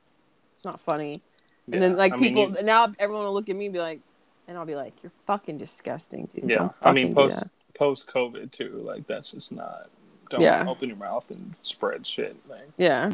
It's 0.55 0.64
not 0.64 0.81
funny. 0.81 1.20
yeah. 1.66 1.74
And 1.74 1.83
then 1.83 1.96
like 1.96 2.12
I 2.12 2.16
mean, 2.16 2.35
people 2.35 2.57
you- 2.59 2.62
now 2.64 2.92
everyone 2.98 3.24
will 3.24 3.33
look 3.35 3.48
at 3.48 3.57
me 3.57 3.66
and 3.66 3.72
be 3.72 3.81
like, 3.81 4.00
and 4.46 4.59
I'll 4.59 4.66
be 4.66 4.74
like, 4.74 4.92
"You're 5.03 5.12
fucking 5.27 5.57
disgusting, 5.59 6.27
dude." 6.35 6.50
yeah. 6.50 6.68
I 6.83 6.92
mean, 6.92 7.14
post 7.14 7.44
post 7.74 8.09
COVID 8.09 8.50
too. 8.53 8.83
Like 8.85 9.07
that's 9.07 9.33
just 9.33 9.50
not. 9.53 9.88
Don't 10.31 10.42
Yeah. 10.42 10.66
open 10.68 10.88
your 10.88 10.98
mouth 10.98 11.24
and 11.31 11.55
spread 11.62 12.07
shit. 12.07 12.37
Like, 12.48 12.68
Yeah. 12.77 13.12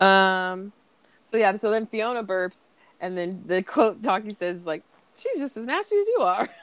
Um. 0.00 0.72
So 1.22 1.36
yeah. 1.36 1.54
So 1.56 1.70
then 1.70 1.86
Fiona 1.86 2.24
burps, 2.24 2.68
and 3.00 3.16
then 3.16 3.42
the 3.46 3.62
quote 3.62 4.02
Donkey 4.02 4.30
says 4.30 4.64
like, 4.66 4.82
"She's 5.16 5.38
just 5.38 5.56
as 5.56 5.66
nasty 5.66 5.96
as 5.98 6.06
you 6.08 6.18
are." 6.20 6.48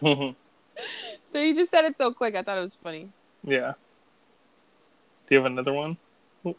so 0.00 0.34
he 1.32 1.52
just 1.52 1.70
said 1.70 1.84
it 1.84 1.96
so 1.96 2.12
quick. 2.12 2.34
I 2.36 2.42
thought 2.42 2.58
it 2.58 2.62
was 2.62 2.74
funny. 2.74 3.08
yeah. 3.44 3.72
Do 5.28 5.36
you 5.36 5.42
have 5.42 5.46
another 5.50 5.72
one 5.72 5.96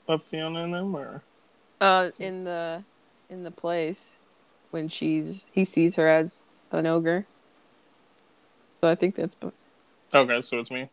of 0.08 0.24
Fiona 0.24 0.64
in 0.64 0.72
them, 0.72 0.96
or 0.96 1.22
Uh, 1.82 2.10
in 2.20 2.44
the 2.44 2.84
in 3.30 3.44
the 3.44 3.52
place 3.52 4.18
when 4.72 4.88
she's 4.90 5.46
he 5.52 5.66
sees 5.66 5.96
her 5.96 6.08
as 6.08 6.48
an 6.72 6.86
ogre. 6.88 7.26
So 8.82 8.90
I 8.90 8.96
think 8.96 9.16
that's 9.16 9.38
okay? 10.14 10.42
So 10.42 10.60
it's 10.60 10.72
me. 10.72 10.90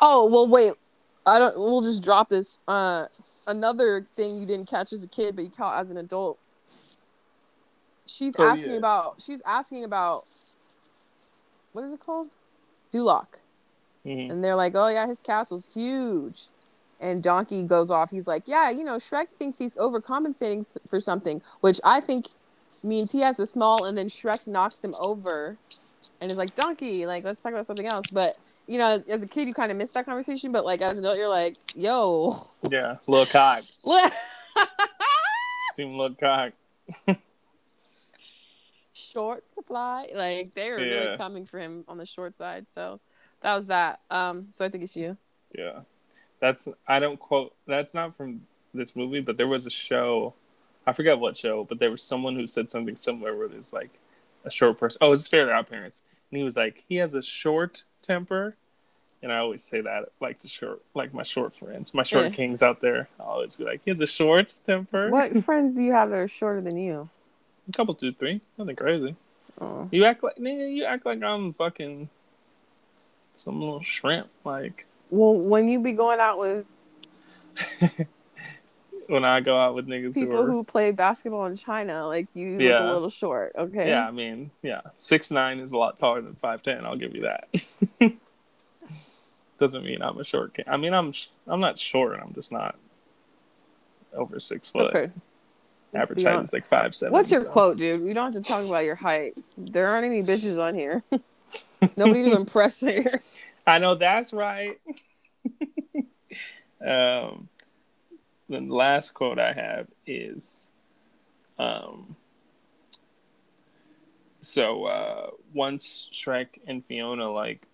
Oh 0.00 0.26
well, 0.26 0.46
wait. 0.46 0.72
I 1.26 1.38
don't. 1.38 1.56
We'll 1.58 1.82
just 1.82 2.02
drop 2.04 2.28
this. 2.28 2.58
Uh, 2.68 3.06
another 3.48 4.06
thing 4.14 4.38
you 4.38 4.46
didn't 4.46 4.68
catch 4.68 4.92
as 4.92 5.02
a 5.04 5.08
kid, 5.08 5.34
but 5.34 5.44
you 5.44 5.50
caught 5.50 5.80
as 5.80 5.90
an 5.90 5.96
adult. 5.96 6.38
She's 8.06 8.36
Oh, 8.38 8.44
asking 8.44 8.72
yeah. 8.72 8.76
about. 8.78 9.20
She's 9.20 9.42
asking 9.44 9.82
about. 9.84 10.24
What 11.72 11.84
is 11.84 11.92
it 11.92 12.00
called? 12.00 12.28
Duloc. 12.92 13.26
Mhm. 14.06 14.30
And 14.30 14.44
they're 14.44 14.54
like, 14.54 14.74
"Oh 14.74 14.86
yeah, 14.88 15.06
his 15.06 15.20
castle's 15.20 15.72
huge." 15.74 16.48
And 17.00 17.22
Donkey 17.22 17.62
goes 17.62 17.90
off. 17.90 18.10
He's 18.10 18.26
like, 18.26 18.48
"Yeah, 18.48 18.70
you 18.70 18.82
know, 18.84 18.96
Shrek 18.96 19.28
thinks 19.30 19.58
he's 19.58 19.74
overcompensating 19.74 20.66
for 20.88 21.00
something, 21.00 21.42
which 21.60 21.80
I 21.84 22.00
think 22.00 22.28
means 22.82 23.12
he 23.12 23.20
has 23.20 23.38
a 23.38 23.46
small." 23.46 23.84
And 23.84 23.96
then 23.98 24.06
Shrek 24.08 24.46
knocks 24.46 24.82
him 24.82 24.94
over, 24.98 25.58
and 26.20 26.30
is 26.30 26.38
like, 26.38 26.54
"Donkey, 26.56 27.06
like, 27.06 27.24
let's 27.24 27.42
talk 27.42 27.52
about 27.52 27.66
something 27.66 27.86
else." 27.86 28.06
But 28.10 28.36
you 28.68 28.78
know, 28.78 29.02
as 29.08 29.22
a 29.22 29.26
kid, 29.26 29.48
you 29.48 29.54
kind 29.54 29.72
of 29.72 29.78
missed 29.78 29.94
that 29.94 30.04
conversation. 30.04 30.52
But 30.52 30.64
like 30.64 30.80
as 30.82 30.98
an 30.98 31.04
adult, 31.04 31.18
you're 31.18 31.28
like, 31.28 31.56
"Yo, 31.74 32.46
Yeah, 32.70 32.96
little 33.08 33.26
cock. 33.26 33.64
look." 33.84 34.12
Seem 35.74 35.94
little 35.94 36.14
cock. 36.14 36.52
short 38.92 39.48
supply. 39.48 40.08
Like 40.14 40.52
they 40.54 40.70
were 40.70 40.80
Yeah. 40.80 40.94
really 41.04 41.16
coming 41.16 41.44
for 41.44 41.58
him 41.58 41.84
on 41.88 41.98
the 41.98 42.06
short 42.06 42.36
side. 42.36 42.66
So 42.74 43.00
that 43.40 43.54
was 43.54 43.66
that. 43.66 44.00
Um, 44.10 44.48
so 44.52 44.64
I 44.64 44.68
think 44.68 44.84
it's 44.84 44.96
you. 44.96 45.16
Yeah, 45.56 45.80
that's 46.40 46.68
I 46.86 46.98
don't 46.98 47.18
quote. 47.18 47.54
That's 47.66 47.94
not 47.94 48.14
from 48.14 48.42
this 48.74 48.94
movie, 48.94 49.20
but 49.20 49.36
there 49.36 49.48
was 49.48 49.66
a 49.66 49.70
show. 49.70 50.34
I 50.86 50.92
forget 50.92 51.18
what 51.18 51.36
show, 51.36 51.64
but 51.64 51.78
there 51.78 51.90
was 51.90 52.02
someone 52.02 52.34
who 52.34 52.46
said 52.46 52.70
something 52.70 52.96
similar 52.96 53.36
where 53.36 53.48
there's 53.48 53.72
like 53.72 53.90
a 54.44 54.50
short 54.50 54.78
person. 54.78 54.98
Oh, 55.02 55.12
it's 55.12 55.28
Fairly 55.28 55.52
Odd 55.52 55.68
Parents, 55.68 56.02
and 56.30 56.38
he 56.38 56.44
was 56.44 56.56
like, 56.56 56.84
he 56.88 56.96
has 56.96 57.14
a 57.14 57.22
short 57.22 57.84
temper, 58.02 58.56
and 59.22 59.32
I 59.32 59.38
always 59.38 59.62
say 59.62 59.80
that 59.80 60.10
like 60.20 60.38
to 60.40 60.48
short, 60.48 60.80
like 60.94 61.12
my 61.14 61.22
short 61.22 61.54
friends, 61.56 61.92
my 61.94 62.02
short 62.02 62.24
Yeah. 62.26 62.30
kings 62.30 62.62
out 62.62 62.80
there. 62.80 63.08
I 63.18 63.22
always 63.24 63.56
be 63.56 63.64
like, 63.64 63.80
he 63.84 63.90
has 63.90 64.00
a 64.00 64.06
short 64.06 64.54
temper. 64.64 65.10
What 65.10 65.36
friends 65.44 65.74
do 65.74 65.82
you 65.82 65.92
have 65.92 66.10
that 66.10 66.18
are 66.18 66.28
shorter 66.28 66.60
than 66.60 66.76
you? 66.76 67.08
A 67.68 67.72
couple, 67.72 67.94
two, 67.94 68.12
three, 68.12 68.40
nothing 68.56 68.76
crazy. 68.76 69.16
Oh. 69.60 69.88
You 69.90 70.04
act 70.04 70.22
like 70.22 70.34
you 70.38 70.84
act 70.84 71.04
like 71.04 71.22
I'm 71.22 71.52
fucking 71.52 72.08
some 73.34 73.60
little 73.60 73.82
shrimp. 73.82 74.28
Like 74.44 74.86
Well, 75.10 75.34
when 75.34 75.68
you 75.68 75.80
be 75.80 75.92
going 75.92 76.20
out 76.20 76.38
with 76.38 76.64
when 79.08 79.24
I 79.24 79.40
go 79.40 79.58
out 79.58 79.74
with 79.74 79.86
niggas 79.86 80.14
people 80.14 80.36
who 80.36 80.42
are 80.42 80.46
who 80.46 80.62
play 80.62 80.90
basketball 80.92 81.46
in 81.46 81.56
China, 81.56 82.06
like 82.06 82.28
you 82.34 82.58
look 82.58 82.80
a 82.80 82.92
little 82.92 83.08
short. 83.08 83.52
Okay. 83.58 83.88
Yeah, 83.88 84.06
I 84.06 84.10
mean, 84.10 84.50
yeah, 84.62 84.82
six 84.96 85.30
nine 85.30 85.58
is 85.58 85.72
a 85.72 85.78
lot 85.78 85.98
taller 85.98 86.20
than 86.20 86.34
five 86.36 86.62
ten. 86.62 86.84
I'll 86.84 86.96
give 86.96 87.14
you 87.16 87.22
that. 87.22 87.48
Doesn't 89.58 89.84
mean 89.84 90.02
I'm 90.02 90.18
a 90.18 90.24
short 90.24 90.54
kid. 90.54 90.66
I 90.68 90.76
mean, 90.76 90.94
I'm 90.94 91.12
sh- 91.12 91.28
I'm 91.46 91.60
not 91.60 91.78
short. 91.78 92.20
I'm 92.22 92.32
just 92.34 92.52
not 92.52 92.76
over 94.14 94.38
six 94.38 94.70
foot. 94.70 94.94
Okay. 94.94 95.12
Average 95.94 96.22
height 96.22 96.42
is 96.42 96.52
like 96.52 96.66
five 96.66 96.94
seven. 96.94 97.12
What's 97.12 97.30
your 97.30 97.40
so- 97.40 97.50
quote, 97.50 97.78
dude? 97.78 98.02
We 98.02 98.12
don't 98.12 98.32
have 98.32 98.42
to 98.42 98.48
talk 98.48 98.64
about 98.64 98.84
your 98.84 98.94
height. 98.94 99.34
There 99.56 99.88
aren't 99.88 100.04
any 100.04 100.22
bitches 100.22 100.62
on 100.62 100.74
here. 100.74 101.02
Nobody 101.96 102.24
to 102.24 102.36
impress 102.36 102.80
here. 102.80 103.22
I 103.66 103.78
know 103.78 103.94
that's 103.94 104.32
right. 104.32 104.78
um, 106.86 107.48
the 108.48 108.60
last 108.60 109.12
quote 109.12 109.38
I 109.38 109.52
have 109.52 109.88
is, 110.06 110.70
um, 111.58 112.16
so 114.40 114.84
uh, 114.84 115.30
once 115.52 116.10
Shrek 116.12 116.60
and 116.66 116.84
Fiona 116.84 117.30
like 117.30 117.66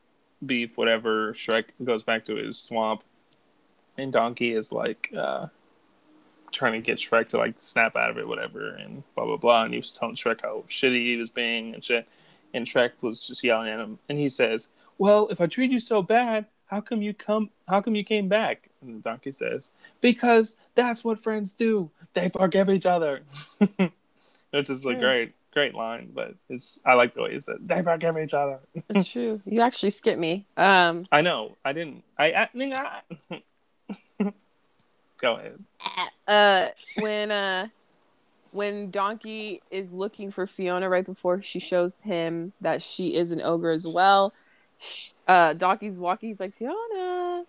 beef, 0.44 0.76
whatever, 0.76 1.32
Shrek 1.32 1.64
goes 1.82 2.02
back 2.02 2.24
to 2.26 2.36
his 2.36 2.58
swamp, 2.58 3.02
and 3.96 4.12
Donkey 4.12 4.52
is 4.52 4.72
like 4.72 5.12
uh, 5.16 5.46
trying 6.50 6.72
to 6.72 6.80
get 6.80 6.98
Shrek 6.98 7.28
to 7.28 7.38
like 7.38 7.54
snap 7.58 7.96
out 7.96 8.10
of 8.10 8.18
it, 8.18 8.26
whatever, 8.26 8.70
and 8.70 9.02
blah 9.14 9.26
blah 9.26 9.36
blah. 9.36 9.64
And 9.64 9.74
he 9.74 9.80
was 9.80 9.94
telling 9.94 10.16
Shrek 10.16 10.42
how 10.42 10.64
shitty 10.68 11.06
he 11.06 11.16
was 11.16 11.30
being 11.30 11.74
and 11.74 11.84
shit. 11.84 12.08
And 12.52 12.66
Shrek 12.66 12.92
was 13.00 13.26
just 13.26 13.42
yelling 13.42 13.68
at 13.68 13.80
him, 13.80 13.98
and 14.08 14.18
he 14.18 14.28
says, 14.28 14.68
"Well, 14.98 15.28
if 15.28 15.40
I 15.40 15.46
treat 15.46 15.70
you 15.70 15.80
so 15.80 16.02
bad, 16.02 16.46
how 16.66 16.80
come 16.80 17.02
you 17.02 17.14
come? 17.14 17.50
How 17.68 17.80
come 17.80 17.94
you 17.94 18.04
came 18.04 18.28
back?" 18.28 18.70
And 18.80 18.96
the 18.96 19.00
Donkey 19.00 19.32
says, 19.32 19.70
"Because 20.00 20.56
that's 20.74 21.04
what 21.04 21.18
friends 21.18 21.52
do. 21.52 21.90
They 22.14 22.28
forgive 22.28 22.68
each 22.68 22.86
other." 22.86 23.22
Which 24.50 24.70
is 24.70 24.86
a 24.86 24.94
great, 24.94 25.34
great 25.52 25.74
line, 25.74 26.12
but 26.14 26.34
it's 26.48 26.80
I 26.86 26.94
like 26.94 27.14
the 27.14 27.22
way 27.22 27.32
you 27.32 27.40
said, 27.40 27.56
"They 27.66 27.82
forgive 27.82 28.16
each 28.18 28.34
other." 28.34 28.60
It's 28.88 29.10
true. 29.10 29.40
You 29.44 29.60
actually 29.60 29.90
skipped 29.90 30.20
me. 30.20 30.46
Um, 30.56 31.06
I 31.10 31.22
know. 31.22 31.56
I 31.64 31.72
didn't. 31.72 32.04
I. 32.18 32.32
I, 32.32 32.48
nigga, 32.54 32.76
I 32.76 33.42
Go 35.18 35.36
ahead. 35.36 35.58
uh 36.28 36.68
when 36.98 37.30
uh 37.30 37.68
when 38.50 38.90
donkey 38.90 39.62
is 39.70 39.92
looking 39.92 40.30
for 40.30 40.46
fiona 40.46 40.88
right 40.88 41.06
before 41.06 41.40
she 41.40 41.58
shows 41.58 42.00
him 42.00 42.52
that 42.60 42.82
she 42.82 43.14
is 43.14 43.32
an 43.32 43.40
ogre 43.40 43.70
as 43.70 43.86
well 43.86 44.32
uh 45.28 45.52
donkey's 45.54 45.98
walking 45.98 46.28
he's 46.28 46.40
like 46.40 46.54
fiona 46.54 47.44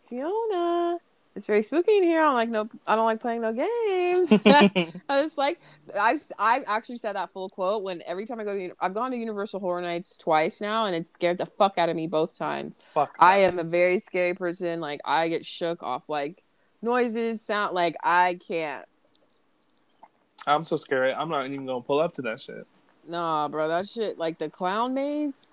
fiona 0.00 0.98
it's 1.34 1.46
very 1.46 1.62
spooky 1.62 1.96
in 1.96 2.02
here 2.02 2.20
i 2.20 2.24
don't 2.24 2.34
like 2.34 2.48
no 2.48 2.68
i 2.86 2.94
don't 2.94 3.04
like 3.04 3.20
playing 3.20 3.42
no 3.42 3.52
games 3.52 4.32
i 5.08 5.22
was 5.22 5.36
like 5.36 5.60
i've 5.98 6.22
i've 6.38 6.64
actually 6.66 6.96
said 6.96 7.14
that 7.14 7.30
full 7.30 7.48
quote 7.48 7.82
when 7.82 8.02
every 8.06 8.24
time 8.24 8.40
i 8.40 8.44
go 8.44 8.56
to 8.56 8.70
i've 8.80 8.94
gone 8.94 9.10
to 9.10 9.16
universal 9.16 9.60
horror 9.60 9.80
nights 9.80 10.16
twice 10.16 10.60
now 10.60 10.86
and 10.86 10.94
it 10.94 11.06
scared 11.06 11.38
the 11.38 11.46
fuck 11.46 11.76
out 11.78 11.88
of 11.88 11.96
me 11.96 12.06
both 12.06 12.38
times 12.38 12.78
Fuck. 12.96 13.14
I 13.18 13.40
am 13.40 13.58
a 13.58 13.64
very 13.64 13.98
scary 13.98 14.32
person. 14.32 14.80
Like 14.80 15.00
I 15.04 15.28
get 15.28 15.44
shook 15.44 15.82
off 15.82 16.08
like 16.08 16.42
noises, 16.80 17.42
sound 17.42 17.74
like 17.74 17.94
I 18.02 18.38
can't. 18.46 18.86
I'm 20.46 20.64
so 20.64 20.78
scared. 20.78 21.14
I'm 21.14 21.28
not 21.28 21.44
even 21.44 21.66
gonna 21.66 21.82
pull 21.82 22.00
up 22.00 22.14
to 22.14 22.22
that 22.22 22.40
shit. 22.40 22.66
Nah, 23.06 23.48
bro, 23.48 23.68
that 23.68 23.86
shit 23.86 24.16
like 24.16 24.38
the 24.38 24.48
clown 24.48 24.94
maze. 24.94 25.46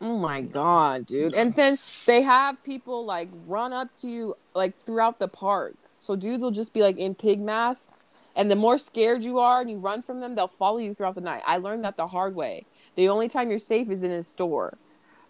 Oh 0.00 0.18
my 0.18 0.40
god, 0.40 1.06
dude. 1.06 1.34
And 1.34 1.54
then 1.54 1.76
they 2.06 2.22
have 2.22 2.62
people 2.64 3.04
like 3.04 3.28
run 3.46 3.72
up 3.72 3.94
to 3.96 4.08
you 4.08 4.36
like 4.54 4.76
throughout 4.76 5.18
the 5.18 5.28
park. 5.28 5.76
So 5.98 6.16
dudes 6.16 6.42
will 6.42 6.50
just 6.50 6.72
be 6.72 6.82
like 6.82 6.96
in 6.96 7.14
pig 7.14 7.40
masks. 7.40 8.02
And 8.34 8.50
the 8.50 8.56
more 8.56 8.78
scared 8.78 9.24
you 9.24 9.38
are 9.38 9.60
and 9.60 9.70
you 9.70 9.78
run 9.78 10.02
from 10.02 10.20
them, 10.20 10.34
they'll 10.34 10.48
follow 10.48 10.78
you 10.78 10.94
throughout 10.94 11.16
the 11.16 11.20
night. 11.20 11.42
I 11.46 11.58
learned 11.58 11.84
that 11.84 11.96
the 11.96 12.06
hard 12.06 12.34
way. 12.34 12.64
The 12.94 13.08
only 13.08 13.28
time 13.28 13.50
you're 13.50 13.58
safe 13.58 13.90
is 13.90 14.02
in 14.02 14.10
a 14.10 14.22
store. 14.22 14.78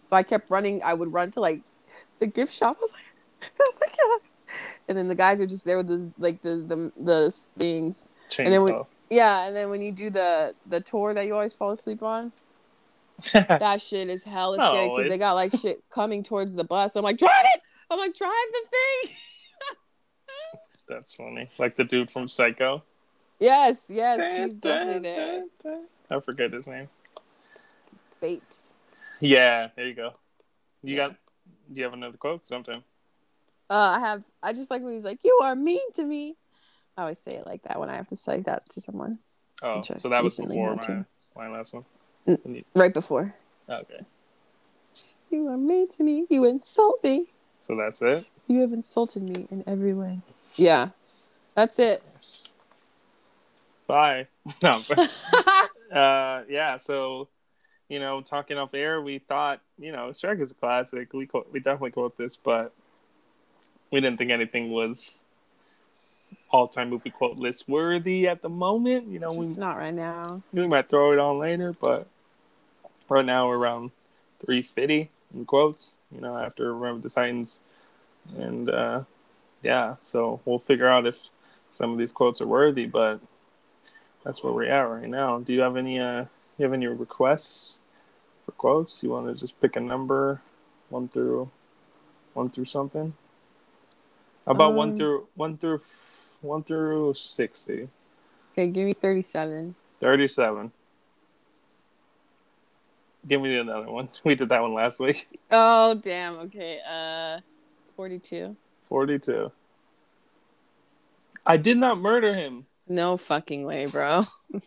So 0.05 0.15
I 0.15 0.23
kept 0.23 0.49
running. 0.49 0.81
I 0.83 0.93
would 0.93 1.11
run 1.11 1.31
to 1.31 1.41
like 1.41 1.61
the 2.19 2.27
gift 2.27 2.53
shop. 2.53 2.77
I 2.79 2.81
was 2.81 2.91
like, 2.91 3.55
oh 3.59 3.73
my 3.81 3.87
god! 3.87 4.29
And 4.87 4.97
then 4.97 5.07
the 5.07 5.15
guys 5.15 5.41
are 5.41 5.45
just 5.45 5.65
there 5.65 5.77
with 5.77 5.87
those 5.87 6.15
like 6.17 6.41
the 6.41 6.57
the 6.57 6.91
the 6.97 7.31
things. 7.57 8.09
And 8.39 8.53
then 8.53 8.61
Chainsaw. 8.61 8.87
Yeah, 9.09 9.47
and 9.47 9.55
then 9.55 9.69
when 9.69 9.81
you 9.81 9.91
do 9.91 10.09
the 10.09 10.55
the 10.65 10.79
tour 10.79 11.13
that 11.13 11.25
you 11.25 11.33
always 11.33 11.53
fall 11.53 11.71
asleep 11.71 12.01
on, 12.01 12.31
that 13.33 13.81
shit 13.81 14.09
is 14.09 14.23
hella 14.23 14.57
Not 14.57 14.71
scary 14.71 14.89
because 14.89 15.09
they 15.09 15.17
got 15.17 15.33
like 15.33 15.55
shit 15.55 15.83
coming 15.89 16.23
towards 16.23 16.53
the 16.55 16.63
bus. 16.63 16.95
I'm 16.95 17.03
like, 17.03 17.17
drive 17.17 17.45
it! 17.55 17.61
I'm 17.89 17.99
like, 17.99 18.15
drive 18.15 18.31
the 18.51 19.07
thing. 19.07 19.15
That's 20.87 21.15
funny. 21.15 21.49
Like 21.57 21.75
the 21.75 21.83
dude 21.83 22.11
from 22.11 22.27
Psycho. 22.27 22.83
Yes, 23.39 23.87
yes, 23.89 24.19
he's 24.37 24.59
definitely 24.59 24.99
there. 24.99 25.43
I 26.09 26.19
forget 26.19 26.51
his 26.51 26.67
name. 26.67 26.89
Bates. 28.19 28.75
Yeah, 29.19 29.69
there 29.75 29.87
you 29.87 29.93
go. 29.93 30.13
You 30.83 30.95
Yeah. 30.95 31.07
got. 31.07 31.15
Do 31.71 31.77
you 31.79 31.83
have 31.83 31.93
another 31.93 32.17
quote? 32.17 32.45
Sometime. 32.45 32.83
Uh, 33.69 33.95
I 33.97 33.99
have. 33.99 34.23
I 34.43 34.53
just 34.53 34.69
like 34.69 34.81
when 34.83 34.93
he's 34.93 35.05
like, 35.05 35.23
"You 35.23 35.39
are 35.43 35.55
mean 35.55 35.91
to 35.93 36.03
me." 36.03 36.35
I 36.97 37.03
always 37.03 37.19
say 37.19 37.31
it 37.31 37.45
like 37.45 37.63
that 37.63 37.79
when 37.79 37.89
I 37.89 37.95
have 37.95 38.09
to 38.09 38.15
say 38.15 38.41
that 38.41 38.65
to 38.71 38.81
someone. 38.81 39.19
Oh, 39.63 39.81
so 39.81 40.09
that 40.09 40.23
was 40.23 40.35
before 40.37 40.75
my, 40.75 41.05
my 41.35 41.47
last 41.47 41.73
one. 41.73 41.85
Right 42.75 42.93
before. 42.93 43.35
Okay, 43.69 44.01
You 45.29 45.47
are 45.47 45.57
mean 45.57 45.87
to 45.89 46.03
me. 46.03 46.25
You 46.29 46.45
insult 46.45 47.03
me. 47.03 47.27
so 47.59 47.75
that's 47.75 48.01
it. 48.01 48.29
You 48.47 48.61
have 48.61 48.73
insulted 48.73 49.23
me 49.23 49.47
in 49.49 49.63
every 49.65 49.93
way. 49.93 50.19
Yeah, 50.55 50.89
that's 51.55 51.79
it. 51.79 52.03
Bye. 53.87 54.27
No, 54.63 54.81
uh, 55.93 56.43
yeah. 56.49 56.77
So, 56.77 57.27
you 57.89 57.99
know, 57.99 58.21
talking 58.21 58.57
off 58.57 58.73
air, 58.73 59.01
we 59.01 59.19
thought, 59.19 59.61
you 59.77 59.91
know, 59.91 60.09
Shrek 60.09 60.41
is 60.41 60.51
a 60.51 60.55
classic. 60.55 61.13
We 61.13 61.25
quote, 61.27 61.47
we 61.51 61.59
definitely 61.59 61.91
quote 61.91 62.17
this, 62.17 62.37
but 62.37 62.73
we 63.91 63.99
didn't 64.01 64.17
think 64.17 64.31
anything 64.31 64.71
was 64.71 65.25
all-time 66.51 66.89
movie 66.89 67.09
quote 67.09 67.37
list 67.37 67.67
worthy 67.69 68.27
at 68.27 68.41
the 68.41 68.49
moment. 68.49 69.07
You 69.07 69.19
know, 69.19 69.41
It's 69.41 69.57
not 69.57 69.77
right 69.77 69.93
now. 69.93 70.41
we 70.53 70.67
might 70.67 70.89
throw 70.89 71.11
it 71.13 71.19
on 71.19 71.39
later, 71.39 71.73
but 71.79 72.07
right 73.09 73.25
now 73.25 73.47
we're 73.47 73.57
around 73.57 73.91
350 74.45 75.09
in 75.33 75.45
quotes, 75.45 75.95
you 76.13 76.21
know, 76.21 76.37
after 76.37 76.73
Remember 76.73 77.01
the 77.01 77.09
Titans. 77.09 77.61
And 78.37 78.69
uh, 78.69 79.03
yeah, 79.63 79.95
so 80.01 80.41
we'll 80.45 80.59
figure 80.59 80.87
out 80.87 81.05
if 81.07 81.29
some 81.71 81.91
of 81.91 81.97
these 81.97 82.11
quotes 82.11 82.41
are 82.41 82.47
worthy, 82.47 82.85
but 82.85 83.19
that's 84.23 84.43
where 84.43 84.53
we're 84.53 84.65
at 84.65 84.81
right 84.81 85.09
now. 85.09 85.39
Do 85.39 85.53
you 85.53 85.61
have 85.61 85.75
any 85.77 85.99
uh 85.99 86.25
you 86.57 86.65
have 86.65 86.73
any 86.73 86.85
requests 86.87 87.79
for 88.45 88.51
quotes? 88.51 89.01
You 89.01 89.09
want 89.09 89.27
to 89.27 89.39
just 89.39 89.59
pick 89.61 89.75
a 89.75 89.79
number 89.79 90.41
one 90.89 91.07
through 91.07 91.49
One 92.33 92.49
through 92.49 92.65
something. 92.65 93.13
How 94.45 94.51
about 94.53 94.73
one 94.73 94.89
Um, 94.91 94.97
through 94.97 95.27
one 95.35 95.57
through 95.57 95.81
one 96.41 96.63
through 96.63 97.13
sixty? 97.13 97.87
Okay, 98.53 98.67
give 98.67 98.85
me 98.85 98.93
37. 98.93 99.75
Thirty-seven. 100.01 100.71
Give 103.27 103.41
me 103.41 103.57
another 103.57 103.89
one. 103.89 104.09
We 104.23 104.35
did 104.35 104.49
that 104.49 104.61
one 104.61 104.73
last 104.73 104.99
week. 104.99 105.27
Oh, 105.51 105.95
damn. 105.95 106.37
Okay. 106.39 106.79
Uh, 106.89 107.39
42. 107.95 108.55
Forty-two. 108.83 109.51
I 111.45 111.57
did 111.57 111.77
not 111.77 111.99
murder 111.99 112.33
him. 112.33 112.65
No 112.87 113.17
fucking 113.17 113.63
way, 113.63 113.85
bro. 113.85 114.27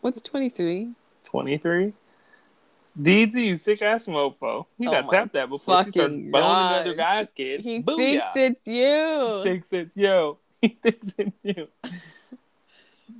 What's 0.00 0.20
23? 0.20 0.90
23. 1.24 1.92
DZ, 3.00 3.34
you 3.34 3.56
sick 3.56 3.82
ass 3.82 4.06
mofo. 4.06 4.66
You 4.78 4.88
Oh 4.88 4.92
gotta 4.92 5.02
my 5.06 5.08
tap 5.10 5.32
that 5.32 5.48
before 5.50 5.84
she 5.84 5.90
fucking 5.90 6.30
boning 6.30 6.32
gosh. 6.32 6.80
other 6.80 6.94
guys, 6.94 7.32
kid. 7.32 7.60
He 7.60 7.82
Booyah. 7.82 7.96
thinks 7.96 8.26
it's 8.36 8.66
you. 8.66 9.40
thinks 9.42 9.72
it's 9.72 9.96
yo. 9.96 10.38
He 10.62 10.68
thinks 10.68 11.14
it's 11.18 11.36
you. 11.42 11.68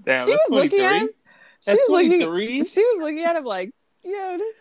Damn, 0.04 0.26
she 0.26 0.30
that's 0.32 0.48
was 0.48 0.50
looking 0.50 0.78
23. 0.80 0.84
at 0.86 0.92
him. 1.02 1.08
She 1.08 1.12
That's 1.66 1.80
was 1.80 1.88
looking. 1.90 2.64
She 2.64 2.80
was 2.80 2.98
looking 3.02 3.24
at 3.24 3.36
him 3.36 3.44
like, 3.44 3.70
yo, 4.02 4.38
this- 4.38 4.54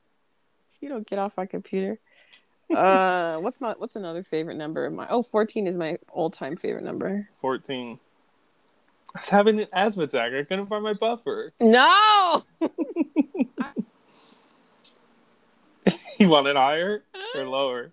you 0.80 0.88
don't 0.88 1.06
get 1.06 1.18
off 1.18 1.32
my 1.36 1.44
computer. 1.46 1.98
Uh, 2.74 3.36
what's 3.38 3.60
my 3.60 3.72
what's 3.76 3.96
another 3.96 4.22
favorite 4.22 4.56
number 4.56 4.86
of 4.86 4.92
mine? 4.92 5.08
Oh, 5.10 5.22
14 5.22 5.66
is 5.66 5.76
my 5.76 5.98
all-time 6.12 6.56
favorite 6.56 6.84
number. 6.84 7.28
14. 7.40 7.98
I 9.14 9.18
was 9.18 9.28
having 9.28 9.60
an 9.60 9.66
asthma 9.72 10.04
attack. 10.04 10.32
I 10.32 10.44
couldn't 10.44 10.66
find 10.66 10.84
my 10.84 10.92
buffer. 10.94 11.52
No. 11.60 12.44
You 16.24 16.28
want 16.28 16.46
it 16.48 16.56
higher 16.56 17.02
or 17.34 17.44
lower? 17.46 17.92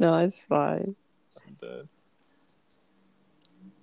No, 0.00 0.18
it's 0.18 0.42
fine. 0.42 0.96
I'm 1.46 1.54
dead. 1.60 1.86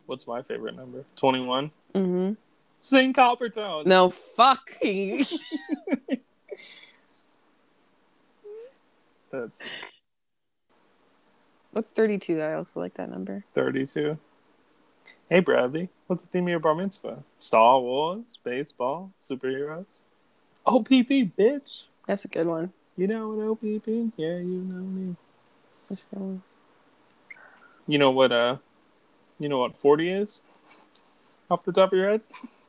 What's 0.05 0.27
my 0.27 0.41
favorite 0.41 0.75
number? 0.75 1.05
21. 1.15 1.71
Mm-hmm. 1.95 2.33
Sing 2.81 3.13
Coppertone. 3.13 3.85
No 3.85 4.09
fucking. 4.09 5.23
That's 9.31 9.63
What's 11.71 11.91
32? 11.91 12.41
I 12.41 12.55
also 12.55 12.81
like 12.81 12.95
that 12.95 13.09
number. 13.09 13.45
32. 13.55 14.17
Hey, 15.29 15.39
Bradley. 15.39 15.87
What's 16.07 16.23
the 16.23 16.29
theme 16.29 16.43
of 16.43 16.49
your 16.49 16.59
bar 16.59 16.75
mitzvah? 16.75 17.23
Star 17.37 17.79
Wars, 17.79 18.37
baseball, 18.43 19.11
superheroes. 19.17 20.01
OPP, 20.65 21.31
bitch. 21.37 21.83
That's 22.05 22.25
a 22.25 22.27
good 22.27 22.47
one. 22.47 22.73
You 22.99 23.07
know 23.07 23.29
what 23.29 23.47
OPP? 23.63 23.87
Yeah, 24.17 24.39
you 24.39 24.59
know 24.67 24.83
me. 24.83 25.15
Good 25.87 26.03
one. 26.09 26.43
You 27.87 27.97
know 27.97 28.11
what, 28.11 28.33
uh, 28.33 28.57
you 29.39 29.47
know 29.47 29.59
what 29.59 29.77
40 29.77 30.09
is? 30.09 30.41
Off 31.49 31.63
the 31.63 31.71
top 31.71 31.93
of 31.93 31.97
your 31.97 32.09
head? 32.09 32.21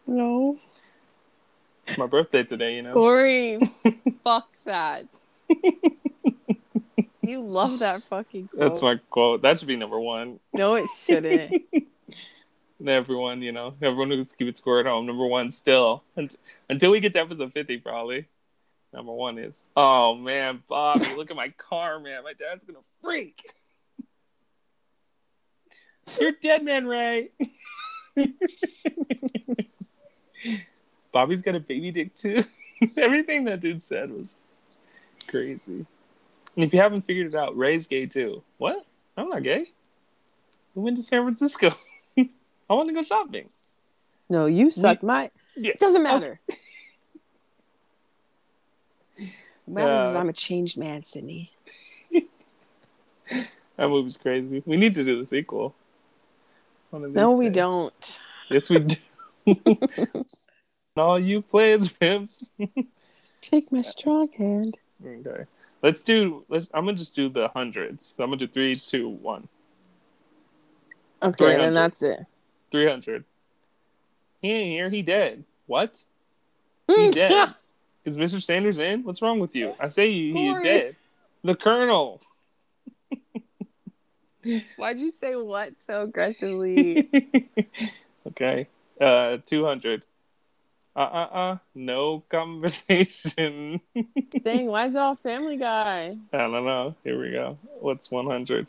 No. 0.06 0.56
It's 1.82 1.98
my 1.98 2.06
birthday 2.06 2.44
today, 2.44 2.76
you 2.76 2.82
know? 2.82 2.92
Correy, 2.92 3.68
fuck 4.24 4.48
that. 4.66 5.06
you 7.22 7.40
love 7.40 7.80
that 7.80 8.00
fucking 8.02 8.46
quote. 8.46 8.60
That's 8.60 8.82
my 8.82 9.00
quote. 9.10 9.42
That 9.42 9.58
should 9.58 9.66
be 9.66 9.74
number 9.74 9.98
one. 9.98 10.38
No, 10.52 10.76
it 10.76 10.88
shouldn't. 10.88 11.60
And 12.78 12.88
everyone, 12.88 13.42
you 13.42 13.52
know, 13.52 13.74
everyone 13.82 14.08
who's 14.08 14.32
keeping 14.32 14.54
score 14.54 14.80
at 14.80 14.86
home, 14.86 15.04
number 15.04 15.26
one 15.26 15.50
still. 15.50 16.02
Unt- 16.16 16.36
Until 16.66 16.92
we 16.92 17.00
get 17.00 17.12
to 17.12 17.20
episode 17.20 17.52
50, 17.52 17.76
probably. 17.80 18.26
Number 18.92 19.12
one 19.12 19.38
is. 19.38 19.64
Oh, 19.76 20.14
man, 20.14 20.62
Bobby, 20.68 21.06
look 21.16 21.30
at 21.30 21.36
my 21.36 21.50
car, 21.50 22.00
man. 22.00 22.24
My 22.24 22.32
dad's 22.32 22.64
to 22.64 22.74
freak. 23.02 23.42
You're 26.20 26.32
dead, 26.42 26.64
man, 26.64 26.86
Ray. 26.86 27.30
Bobby's 31.12 31.42
got 31.42 31.54
a 31.54 31.60
baby 31.60 31.92
dick, 31.92 32.16
too. 32.16 32.44
Everything 32.96 33.44
that 33.44 33.60
dude 33.60 33.82
said 33.82 34.10
was 34.10 34.38
crazy. 35.28 35.86
And 36.56 36.64
if 36.64 36.74
you 36.74 36.80
haven't 36.80 37.02
figured 37.02 37.28
it 37.28 37.36
out, 37.36 37.56
Ray's 37.56 37.86
gay, 37.86 38.06
too. 38.06 38.42
What? 38.58 38.84
I'm 39.16 39.28
not 39.28 39.44
gay. 39.44 39.66
We 40.74 40.82
went 40.82 40.96
to 40.96 41.02
San 41.04 41.22
Francisco. 41.22 41.74
I 42.18 42.74
want 42.74 42.88
to 42.88 42.94
go 42.94 43.04
shopping. 43.04 43.48
No, 44.28 44.46
you 44.46 44.70
suck 44.70 45.02
my. 45.02 45.30
Yeah. 45.56 45.72
It 45.72 45.80
doesn't 45.80 46.02
matter. 46.02 46.40
What 46.46 46.58
matters 49.70 50.10
is 50.10 50.14
I'm 50.14 50.28
a 50.28 50.32
changed 50.32 50.78
man, 50.78 51.02
Sydney. 51.02 51.52
That 53.80 53.88
movie's 53.88 54.18
crazy. 54.18 54.62
We 54.66 54.76
need 54.76 54.92
to 54.92 55.04
do 55.04 55.18
the 55.18 55.24
sequel. 55.24 55.74
No, 56.92 57.32
we 57.32 57.46
days. 57.46 57.54
don't. 57.54 58.20
Yes, 58.50 58.68
we 58.68 58.80
do. 58.80 58.96
All 60.98 61.18
you 61.18 61.40
players, 61.40 61.88
pimps. 61.88 62.50
Take 63.40 63.72
my 63.72 63.80
strong 63.80 64.28
hand. 64.36 64.76
Okay. 65.02 65.44
Let's 65.82 66.02
do. 66.02 66.44
Let's. 66.50 66.68
I'm 66.74 66.84
gonna 66.84 66.98
just 66.98 67.16
do 67.16 67.30
the 67.30 67.48
hundreds. 67.48 68.14
So 68.14 68.24
I'm 68.24 68.28
gonna 68.28 68.40
do 68.40 68.48
three, 68.48 68.76
two, 68.76 69.08
one. 69.08 69.48
Okay, 71.22 71.44
300. 71.44 71.62
then 71.62 71.72
that's 71.72 72.02
it. 72.02 72.26
Three 72.70 72.86
hundred. 72.86 73.24
He 74.42 74.50
ain't 74.50 74.70
here. 74.72 74.90
He 74.90 75.00
dead. 75.00 75.44
What? 75.66 76.04
He 76.86 77.08
mm. 77.08 77.14
dead. 77.14 77.54
Is 78.04 78.16
Mr. 78.16 78.40
Sanders 78.42 78.78
in? 78.78 79.04
What's 79.04 79.20
wrong 79.22 79.38
with 79.40 79.54
you? 79.54 79.74
I 79.80 79.88
say 79.88 80.10
he, 80.10 80.32
he 80.32 80.48
is 80.48 80.62
dead. 80.62 80.96
The 81.44 81.54
Colonel. 81.54 82.20
Why'd 84.76 84.98
you 84.98 85.10
say 85.10 85.34
what 85.34 85.80
so 85.80 86.02
aggressively? 86.02 87.08
okay. 88.28 88.68
Uh, 89.00 89.38
two 89.44 89.64
hundred. 89.64 90.02
Uh 90.96 91.00
uh 91.00 91.28
uh. 91.32 91.58
No 91.74 92.22
conversation. 92.30 93.80
Dang, 94.44 94.66
why 94.66 94.86
is 94.86 94.94
it 94.94 94.98
all 94.98 95.14
Family 95.16 95.56
Guy? 95.56 96.16
I 96.32 96.36
don't 96.36 96.52
know. 96.64 96.94
Here 97.04 97.20
we 97.20 97.30
go. 97.32 97.58
What's 97.80 98.10
100? 98.10 98.66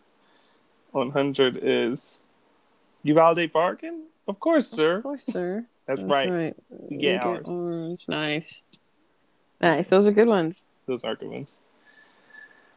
100 0.92 1.60
is. 1.64 2.20
You 3.04 3.14
validate 3.14 3.54
bargain? 3.54 4.04
Of 4.28 4.40
course, 4.40 4.68
sir. 4.68 4.98
Of 4.98 5.04
course, 5.04 5.24
sir. 5.26 5.66
That's, 5.88 6.00
That's 6.02 6.12
right. 6.12 6.30
right. 6.30 6.56
You 6.70 6.88
You 6.90 7.00
get 7.00 7.22
get 7.22 7.28
ours. 7.28 7.46
ours. 7.48 8.06
Nice. 8.08 8.64
Nice. 9.62 9.90
Those 9.90 10.08
are 10.08 10.12
good 10.12 10.28
ones. 10.28 10.66
Those 10.88 11.04
are 11.04 11.16
good 11.16 11.30
ones. 11.30 11.58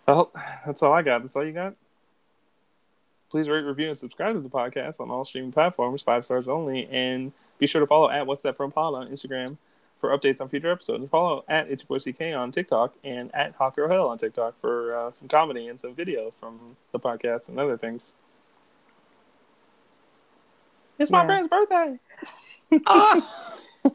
Well, 0.06 0.30
that's 0.66 0.82
all 0.82 0.92
I 0.92 1.02
got. 1.02 1.20
That's 1.22 1.34
all 1.34 1.44
you 1.44 1.52
got? 1.52 1.74
Please 3.30 3.48
rate, 3.48 3.62
review, 3.62 3.88
and 3.88 3.98
subscribe 3.98 4.34
to 4.34 4.40
the 4.40 4.48
podcast 4.50 5.00
on 5.00 5.10
all 5.10 5.24
streaming 5.24 5.50
platforms, 5.52 6.02
five 6.02 6.24
stars 6.24 6.46
only. 6.46 6.86
And 6.90 7.32
be 7.58 7.66
sure 7.66 7.80
to 7.80 7.86
follow 7.86 8.10
at 8.10 8.26
What's 8.26 8.42
That 8.42 8.56
From 8.56 8.70
Pod 8.70 8.94
on 8.94 9.08
Instagram 9.08 9.56
for 9.98 10.10
updates 10.16 10.40
on 10.40 10.48
future 10.50 10.70
episodes. 10.70 11.00
And 11.00 11.10
follow 11.10 11.42
at 11.48 11.68
It's 11.70 11.84
Your 11.88 11.98
Boy 11.98 12.12
CK 12.12 12.36
on 12.36 12.52
TikTok 12.52 12.94
and 13.02 13.34
at 13.34 13.54
Hawker 13.54 13.88
Hill 13.88 14.06
on 14.08 14.18
TikTok 14.18 14.60
for 14.60 14.94
uh, 14.94 15.10
some 15.10 15.26
comedy 15.26 15.66
and 15.68 15.80
some 15.80 15.94
video 15.94 16.32
from 16.38 16.76
the 16.92 17.00
podcast 17.00 17.48
and 17.48 17.58
other 17.58 17.78
things. 17.78 18.12
It's 20.98 21.10
my 21.10 21.22
Yeah. 21.22 21.26
friend's 21.26 21.48
birthday. 21.48 21.98
Oh, 22.86 23.60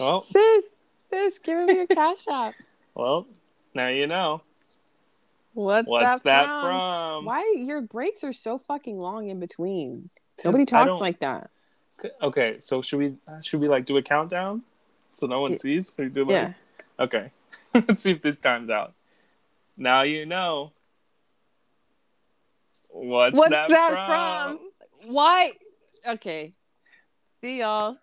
Well, 0.00 0.20
sis, 0.20 0.73
sis, 1.08 1.38
give 1.38 1.66
me 1.66 1.74
your 1.74 1.86
cash 1.86 2.26
app. 2.28 2.54
well, 2.94 3.26
now 3.74 3.88
you 3.88 4.06
know. 4.06 4.42
What's, 5.52 5.88
What's 5.88 6.22
that, 6.22 6.24
that 6.24 6.60
from? 6.60 6.80
from? 6.80 7.24
Why 7.26 7.54
your 7.56 7.80
breaks 7.80 8.24
are 8.24 8.32
so 8.32 8.58
fucking 8.58 8.98
long 8.98 9.28
in 9.28 9.38
between? 9.38 10.10
Nobody 10.44 10.64
talks 10.64 11.00
like 11.00 11.20
that. 11.20 11.50
Okay, 12.20 12.56
so 12.58 12.82
should 12.82 12.98
we 12.98 13.14
should 13.40 13.60
we 13.60 13.68
like 13.68 13.86
do 13.86 13.96
a 13.96 14.02
countdown 14.02 14.62
so 15.12 15.26
no 15.26 15.40
one 15.40 15.52
Yeah. 15.52 15.58
sees? 15.58 15.92
Or 15.96 16.06
do 16.06 16.24
like 16.24 16.32
Yeah. 16.32 16.52
okay. 16.98 17.30
Let's 17.74 18.02
see 18.02 18.10
if 18.10 18.22
this 18.22 18.38
time's 18.38 18.68
out. 18.68 18.94
Now 19.76 20.02
you 20.02 20.26
know. 20.26 20.72
What's, 22.88 23.36
What's 23.36 23.50
that, 23.50 23.68
that 23.70 23.88
from? 23.90 24.58
from? 24.58 25.12
Why? 25.12 25.52
Okay. 26.06 26.52
See 27.40 27.60
y'all. 27.60 27.96